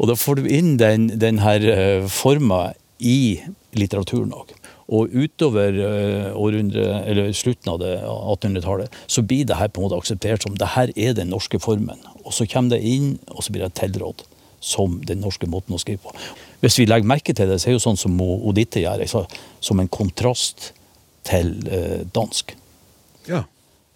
[0.00, 2.70] Og da får du inn den, den her uh, forma
[3.00, 3.40] i
[3.76, 4.54] litteraturen òg.
[4.90, 9.88] Og utover uh, århundre, eller slutten av det 1800-tallet så blir det her på en
[9.88, 12.00] måte akseptert som det her er den norske formen.
[12.24, 14.24] Og så kommer det inn, og så blir det tilrådd
[14.60, 16.12] som den norske måten å skrive på.
[16.60, 19.06] Hvis vi legger merke til det, så er det jo sånn som Oditte gjør,
[19.64, 20.72] som en kontrast
[21.28, 22.56] til uh, dansk.
[23.28, 23.44] Ja.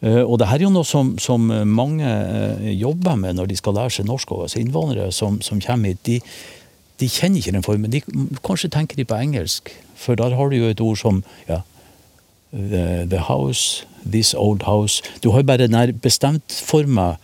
[0.02, 3.56] Uh, og det her er jo noe som, som mange uh, jobber med når de
[3.60, 4.32] skal lære seg norsk.
[4.32, 4.60] Også.
[4.60, 6.18] innvandrere som, som kommer hit, de,
[7.00, 7.92] de, kjenner ikke den formen.
[7.92, 8.02] De,
[8.44, 11.62] kanskje tenker de på engelsk, for der har du jo et ord som ja,
[12.52, 15.02] the, the house, this old house.
[15.22, 17.14] Du har bare den bestemt forma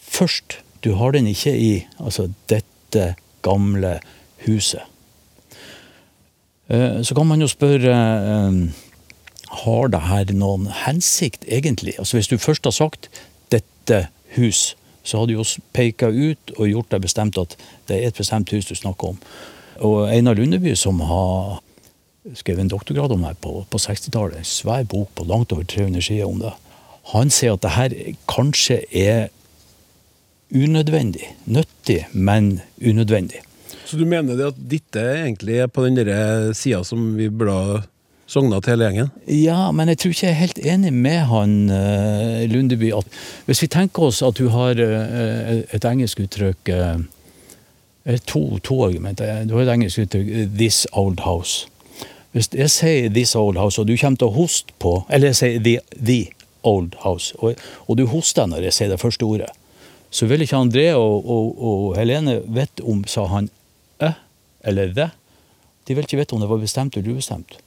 [0.00, 0.58] først.
[0.84, 4.00] Du har den ikke i altså dette gamle
[4.46, 4.82] huset.
[7.02, 7.94] Så kan man jo spørre
[9.52, 11.94] har det her noen hensikt, egentlig?
[11.98, 13.10] Altså Hvis du først har sagt
[13.50, 15.44] 'dette hus', så har du jo
[15.74, 17.56] peka ut og gjort deg bestemt at
[17.88, 19.18] det er et bestemt hus du snakker om.
[19.82, 21.62] Og Einar Lundeby, som har
[22.34, 26.02] skrevet en doktorgrad om det på, på 60-tallet, en svær bok på langt over 300
[26.02, 26.52] sider om det,
[27.12, 27.94] han sier at det her
[28.30, 29.28] kanskje er
[30.54, 31.32] unødvendig.
[31.44, 33.42] Nyttig, men unødvendig.
[33.86, 35.98] Så du mener at dette egentlig er på den
[36.54, 37.82] sida som vi burde
[38.32, 39.10] sogna til hele gjengen?
[39.28, 42.92] Ja, men jeg tror ikke jeg er helt enig med han uh, Lundeby.
[42.96, 47.02] At hvis vi tenker oss at du har uh, et engelsk uttrykk uh,
[48.26, 49.44] to, to argumenter.
[49.44, 51.68] Du har et engelsk uttrykk 'this old house'.
[52.32, 55.36] Hvis jeg sier 'this old house', og du kommer til å hoste på Eller jeg
[55.36, 56.26] sier 'the, the
[56.62, 57.54] old house', og,
[57.86, 59.50] og, du hoster når jeg sier det første ordet,
[60.10, 63.50] så vil ikke André og, og, og Helene vite om sa han
[64.00, 64.12] 'æ'
[64.64, 65.10] eller 'the'.
[65.88, 67.58] De vil ikke vite om det var bestemt eller ubestemt.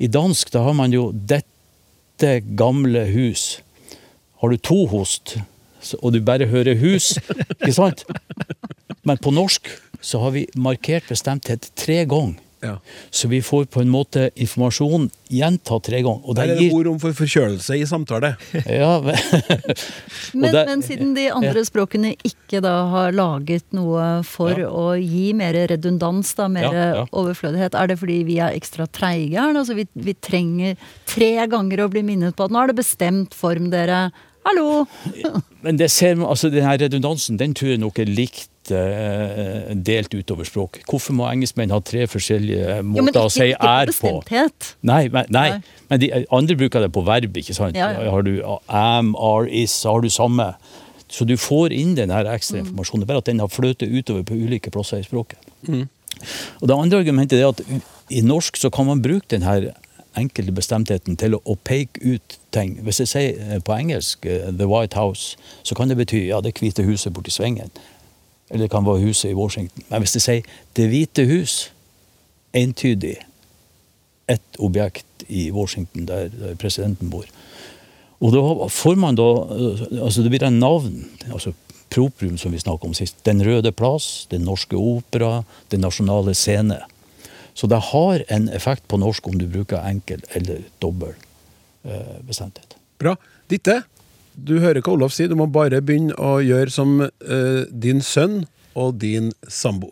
[0.00, 3.60] I dansk da har man jo 'dette gamle hus'.
[4.40, 5.36] Har du to host,
[6.02, 7.18] og du bare hører 'hus',
[7.60, 8.04] ikke sant?
[9.04, 9.68] Men på norsk
[10.00, 12.40] så har vi markert bestemthet tre ganger.
[12.62, 12.74] Ja.
[13.10, 16.20] Så vi får på en måte informasjon gjentatt tre ganger.
[16.28, 18.34] Og det er gir, ord om for forkjølelse i samtale.
[18.66, 19.16] ja, men,
[20.34, 24.68] Men, det- men siden de andre språkene ikke da har laget noe for Ja.
[24.68, 27.04] å gi mer redundans, da, mer Ja, ja.
[27.16, 29.54] overflødighet, er det fordi vi er ekstra treige her?
[29.56, 30.76] Altså vi, vi trenger
[31.08, 34.10] tre ganger å bli minnet på at nå er det bestemt form dere
[34.46, 34.86] Hallo!
[35.62, 39.74] Men det ser man, altså den her redundansen den tror jeg nok er likt eh,
[39.76, 40.78] delt utover språk.
[40.88, 44.12] Hvorfor må engelskmenn ha tre forskjellige Jo, men måter ikke, å si er på?
[44.88, 45.46] Nei, men, nei.
[45.58, 45.76] Nei.
[45.92, 47.76] men de andre bruker det på verb, ikke sant?
[47.76, 48.10] Ja, ja.
[48.14, 48.32] Har du
[48.72, 50.52] am, are, is, så har du samme.
[51.10, 52.64] Så du får inn den her ekstra Mm.
[52.68, 53.04] informasjonen.
[53.04, 55.36] Det bare at den har fløtet utover på ulike plasser i språket.
[56.60, 57.60] Og det andre argumentet er at
[58.10, 59.70] i norsk så kan man bruke den her
[60.18, 62.78] enkelte bestemtheten til å, peke ut ting.
[62.84, 66.40] Hvis jeg sier eh, på engelsk eh, The White House, så kan det bety ja,
[66.40, 67.70] det hvite huset borti svingen.
[68.50, 69.84] Eller det kan være huset i Washington.
[69.88, 71.70] Men hvis jeg sier Det hvite hus,
[72.54, 73.16] entydig
[74.30, 77.26] ett objekt i Washington der der presidenten bor.
[78.20, 81.04] Og da får man da eh, Altså det blir en navn.
[81.32, 81.52] altså
[81.90, 83.16] Proprium, som vi snakket om sist.
[83.24, 86.78] Den røde plass, Den norske opera, Den nasjonale scene.
[87.60, 91.12] Så det har en effekt på norsk om du bruker enkel eller dobbel
[91.84, 92.78] eh, bestemthet.
[92.96, 93.18] Bra.
[93.52, 93.82] Ditte,
[94.32, 95.28] du hører hva Olaf sier.
[95.28, 99.90] Du må bare begynne å gjøre som eh, din sønn og din sambo.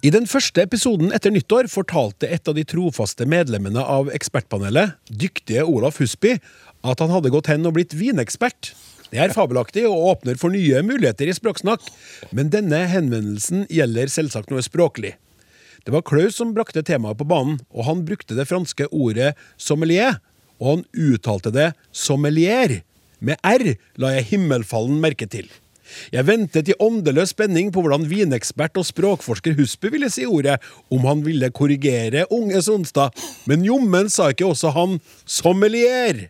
[0.00, 5.66] I den første episoden etter nyttår fortalte et av de trofaste medlemmene av ekspertpanelet, dyktige
[5.66, 6.38] Olaf Husby,
[6.86, 8.70] at han hadde gått hen og blitt vinekspert.
[9.10, 11.82] Det er fabelaktig og åpner for nye muligheter i språksnakk,
[12.30, 15.16] men denne henvendelsen gjelder selvsagt noe språklig.
[15.82, 20.20] Det var Klaus som brakte temaet på banen, og han brukte det franske ordet sommelier,
[20.60, 22.82] og han uttalte det sommelier.
[23.18, 25.48] Med R la jeg himmelfallen merke til.
[26.14, 30.60] Jeg ventet i åndeløs spenning på hvordan vinekspert og språkforsker Husby ville si ordet,
[30.92, 33.16] om han ville korrigere Unges Onsdag,
[33.50, 36.28] men jommen sa ikke også han sommelier.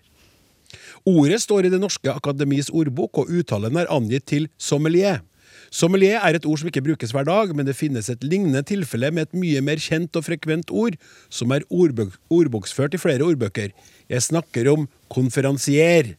[1.09, 5.22] Ordet står i Det norske akademis ordbok, og uttalen er angitt til sommelier.
[5.70, 9.12] Sommelier er et ord som ikke brukes hver dag, men det finnes et lignende tilfelle
[9.14, 10.96] med et mye mer kjent og frekvent ord,
[11.30, 13.70] som er ordbok, ordboksført i flere ordbøker.
[14.11, 16.16] Jeg snakker om konferansier.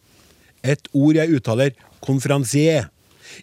[0.64, 2.88] Et ord jeg uttaler konferansier.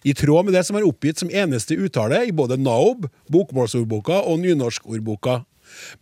[0.05, 4.41] I tråd med det som er oppgitt som eneste uttale i både NAOB, bokmålsordboka og
[4.43, 5.43] nynorskordboka.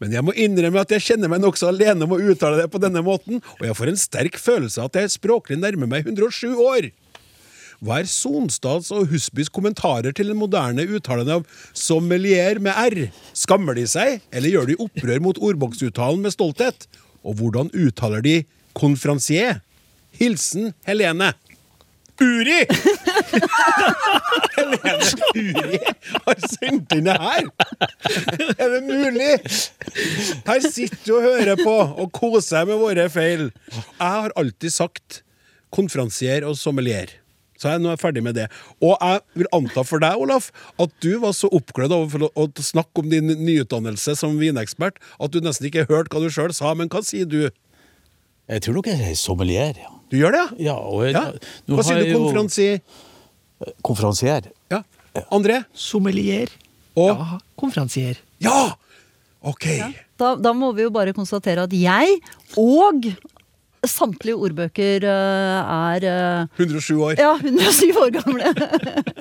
[0.01, 2.82] Men jeg må innrømme at jeg kjenner meg nokså alene om å uttale det på
[2.84, 6.55] denne måten, og jeg får en sterk følelse av at jeg språklig nærmer meg 107
[6.55, 6.89] år.
[7.78, 11.43] Hva er Sonstads og Husbys kommentarer til den moderne uttalen av
[11.78, 13.11] sommelier med r?
[13.38, 16.88] Skammer de seg, eller gjør de opprør mot ordboksuttalen med stolthet?
[17.22, 18.39] Og hvordan uttaler de
[18.78, 19.61] konferansier?
[20.18, 21.36] Hilsen Helene.
[22.24, 22.59] Uri!
[24.57, 24.95] Helene
[25.38, 25.80] Uri
[26.26, 27.49] har sendt inn det her!
[28.57, 29.30] Er det mulig?
[30.47, 33.47] Her sitter du og hører på og koser deg med våre feil.
[33.76, 35.22] Jeg har alltid sagt
[35.74, 37.18] konferansier og sommelier.
[37.57, 38.47] Så jeg nå er jeg ferdig med det.
[38.86, 40.51] Og jeg vil anta for deg, Olaf,
[40.82, 45.41] at du var så oppglødd over å snakke om din nyutdannelse som vinekspert at du
[45.41, 46.76] nesten ikke hørte hva du sjøl sa.
[46.78, 47.47] Men hva sier du?
[48.47, 49.96] Jeg tror nok jeg er sommelier, ja.
[50.10, 50.72] Du gjør det, ja?
[50.72, 51.32] Ja, og jeg, ja?
[51.68, 52.14] nå Hva sier du?
[52.14, 52.14] Konferansier?
[52.14, 52.82] jo- Konferansier?
[53.84, 54.51] Konferansier.
[54.72, 54.84] Ja.
[55.34, 55.64] André?
[55.74, 56.51] Sommelier.
[56.97, 58.20] Og Ja, konferansier.
[58.41, 58.76] Ja!
[59.47, 59.66] Ok.
[60.18, 62.20] Da, da må vi jo bare konstatere at jeg
[62.58, 63.05] og
[63.91, 67.15] samtlige ordbøker eh, er eh, 107 år.
[67.21, 68.51] ja, 107 år gamle.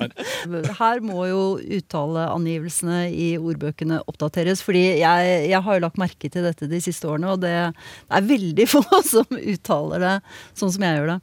[0.79, 1.43] Her må jo
[1.79, 4.61] uttaleangivelsene i ordbøkene oppdateres.
[4.65, 8.29] fordi jeg, jeg har jo lagt merke til dette de siste årene, og det er
[8.33, 10.15] veldig få som uttaler det
[10.57, 11.19] sånn som jeg gjør det.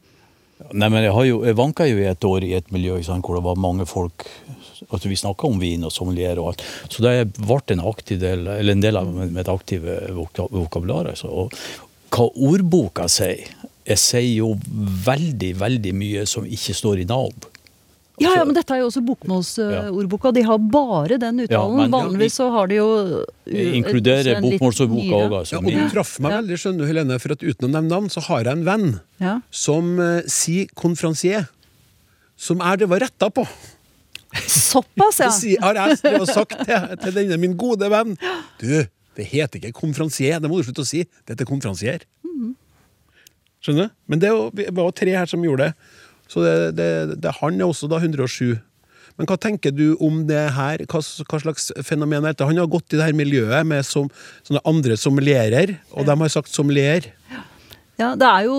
[0.73, 3.27] Nei, men jeg, har jo, jeg vanka jo i et år i et miljø sant,
[3.27, 4.29] hvor det var mange folk
[4.89, 6.63] altså Vi snakka om vin og sommelier og alt.
[6.93, 11.09] Så det ble en aktiv del, eller en del av med, aktive vokabular.
[11.13, 11.31] Altså.
[11.31, 11.55] Og
[12.15, 13.43] hva ordboka sier
[13.85, 14.55] Jeg sier jo
[15.05, 17.51] veldig, veldig mye som ikke står i NAOB.
[18.17, 20.31] Ja, Altså, ja, men dette er jo også bokmålsordboka.
[20.33, 21.77] De har bare den Ja, uttalen.
[21.77, 22.87] men- Vanligvis så har de jo
[23.19, 25.53] uh, inkluderer bokmålsordboka òg, altså.
[25.53, 26.39] Ja, og du traff meg Ja.
[26.41, 29.01] veldig, skjønner du, Helene, for at uten å nevne navn, så har jeg en venn
[29.21, 29.41] Ja.
[29.51, 31.49] som uh, sier konferansier.
[32.39, 33.45] Som er det var retta på.
[34.47, 35.31] Såpass, ja.
[35.31, 38.17] Så har jeg sagt til, til denne min gode venn
[38.59, 38.87] Du,
[39.17, 41.05] det heter ikke konferansier, det må du slutte å si.
[41.25, 42.05] Det heter konferansier.
[43.65, 43.97] Skjønner du?
[44.13, 45.91] Men det var jo tre her som gjorde det.
[46.29, 46.89] Så det, det,
[47.23, 48.59] det, han er også da 107.
[49.15, 50.83] Men hva tenker du om det her?
[50.91, 52.49] Hva, hva slags fenomen er dette?
[52.49, 54.11] Han har gått i det her miljøet med som,
[54.47, 57.13] sånne andre sommelierer, og de har sagt sommelier.
[57.31, 57.45] Ja,
[58.19, 58.55] det er jo,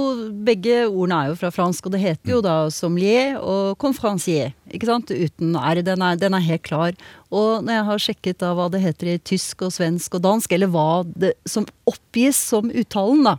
[0.47, 4.53] Begge ordene er jo fra fransk, og det heter jo da sommelier og conferencier.
[4.71, 5.11] Ikke sant?
[5.11, 5.81] Uten R.
[5.83, 6.95] Den er, den er helt klar.
[7.36, 10.55] Og når jeg har sjekket da hva det heter i tysk og svensk og dansk,
[10.55, 13.36] eller hva det som oppgis som uttalen, da,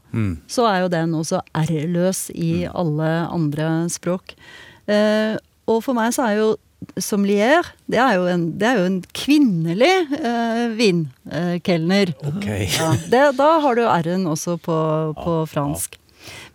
[0.52, 4.36] så er jo den også R-løs i alle andre språk.
[4.86, 5.34] Eh,
[5.66, 6.52] og for meg så er jo
[7.00, 12.12] sommelier, det er jo en, det er jo en kvinnelig eh, vinkelner.
[12.32, 12.66] Okay.
[12.70, 14.78] Ja, det, da har du R-en også på,
[15.18, 15.98] på fransk.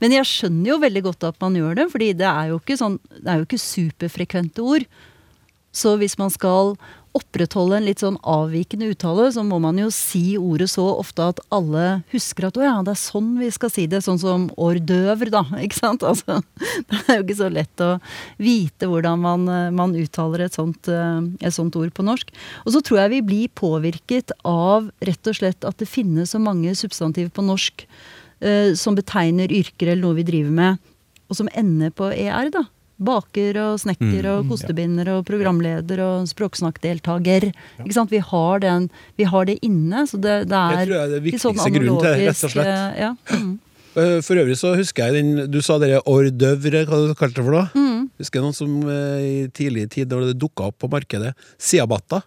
[0.03, 2.77] Men jeg skjønner jo veldig godt at man gjør det, fordi det er jo ikke,
[2.79, 4.87] sånn, det er jo ikke superfrekvente ord.
[5.71, 6.75] Så hvis man skal
[7.17, 11.41] opprettholde en litt sånn avvikende uttale, så må man jo si ordet så ofte at
[11.51, 13.99] alle husker at å ja, det er sånn vi skal si det.
[14.05, 15.43] Sånn som ordøver, da.
[15.65, 16.05] Ikke sant?
[16.07, 16.39] Altså,
[16.89, 17.91] det er jo ikke så lett å
[18.41, 22.31] vite hvordan man, eh, man uttaler et sånt, eh, et sånt ord på norsk.
[22.65, 26.41] Og så tror jeg vi blir påvirket av rett og slett at det finnes så
[26.41, 27.85] mange substantiver på norsk
[28.41, 30.93] eh, som betegner yrker eller noe vi driver med,
[31.31, 32.65] og som ender på ER, da.
[33.01, 37.49] Baker og snekker og kostebinder og programleder og språksnakkdeltaker.
[37.81, 38.11] Ikke sant?
[38.13, 41.09] Vi har, den, vi har det inne, så det, det Jeg er tror det er
[41.09, 42.71] det sånn viktigste grunnen til det, rett og slett.
[42.71, 43.11] eh, Ja.
[43.37, 43.51] Mm.
[43.91, 47.41] Eh, For øvrig så husker jeg den Du sa dere hors d'oeuvre, hva du kalte
[47.41, 47.65] det for noe?
[47.75, 48.05] Mm.
[48.21, 52.21] Husker jeg noen som eh, i tidlig tid, da det dukka opp på markedet, siabatta.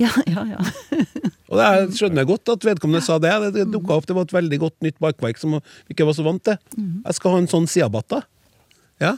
[0.00, 0.62] ja, ja, ja.
[1.52, 3.30] Og det er, skjønner jeg godt at vedkommende sa det.
[3.54, 6.24] Det, dukka opp, det var et veldig godt nytt bakverk som vi ikke var så
[6.26, 6.56] vant til.
[6.78, 7.02] Mm.
[7.04, 8.22] Jeg skal ha en sånn siabatta.
[9.04, 9.12] Ja.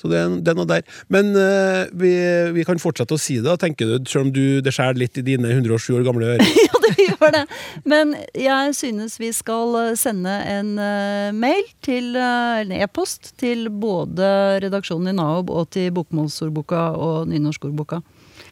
[0.00, 0.84] Så det, er- det er noe der.
[1.12, 2.10] Men uh, vi,
[2.56, 5.24] vi kan fortsette å si det, tenker du, selv om du, det skjærer litt i
[5.26, 6.46] dine 107 år gamle ører.
[6.66, 7.42] ja, det gjør det.
[7.84, 13.68] Men jeg synes vi skal eh, sende en uh, mail til uh, en e-post til
[13.68, 14.30] både
[14.64, 18.00] redaksjonen i NAOB og til Bokmålsordboka og Nynorskordboka.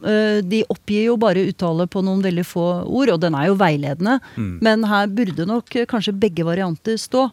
[0.04, 3.56] Eh, De oppgir jo bare uttale på noen veldig få ord, og den er jo
[3.58, 4.18] veiledende.
[4.36, 7.30] Men her burde nok kanskje begge varianter stå.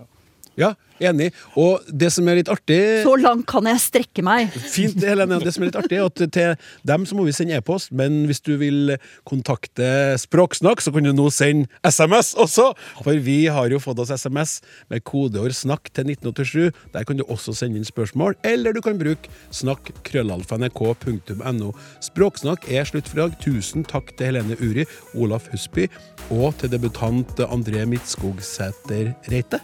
[0.56, 1.32] Ja, enig.
[1.60, 4.54] Og det som er litt artig Så langt kan jeg strekke meg.
[4.54, 5.40] Fint, Helene.
[5.44, 6.56] Det som er litt artig, er at til
[6.88, 8.96] dem så må vi sende e-post, men hvis du vil
[9.28, 12.72] kontakte Språksnakk, så kan du nå sende SMS også!
[13.04, 14.60] For vi har jo fått oss SMS
[14.92, 16.72] med kodeord 'snakk' til 1987.
[16.94, 21.72] Der kan du også sende inn spørsmål, eller du kan bruke snakk krøllalfa.nrk.no.
[22.02, 23.40] Språksnakk er slutt for i dag.
[23.44, 24.86] Tusen takk til Helene Uri,
[25.16, 25.88] Olaf Husby
[26.34, 29.62] og til debutant André Midtskogsæter Reite.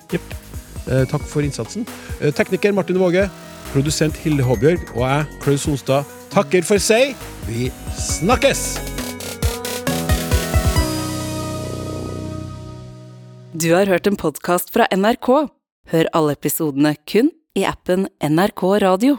[0.89, 1.87] Eh, takk for innsatsen.
[2.19, 3.27] Eh, tekniker Martin Våge,
[3.71, 7.15] produsent Hilde Håbjørg og jeg, Klaus Sonstad, takker for seg.
[7.49, 8.79] Vi snakkes!
[13.61, 15.27] Du har hørt en podkast fra NRK.
[15.91, 19.17] Hør alle episodene kun i appen NRK Radio.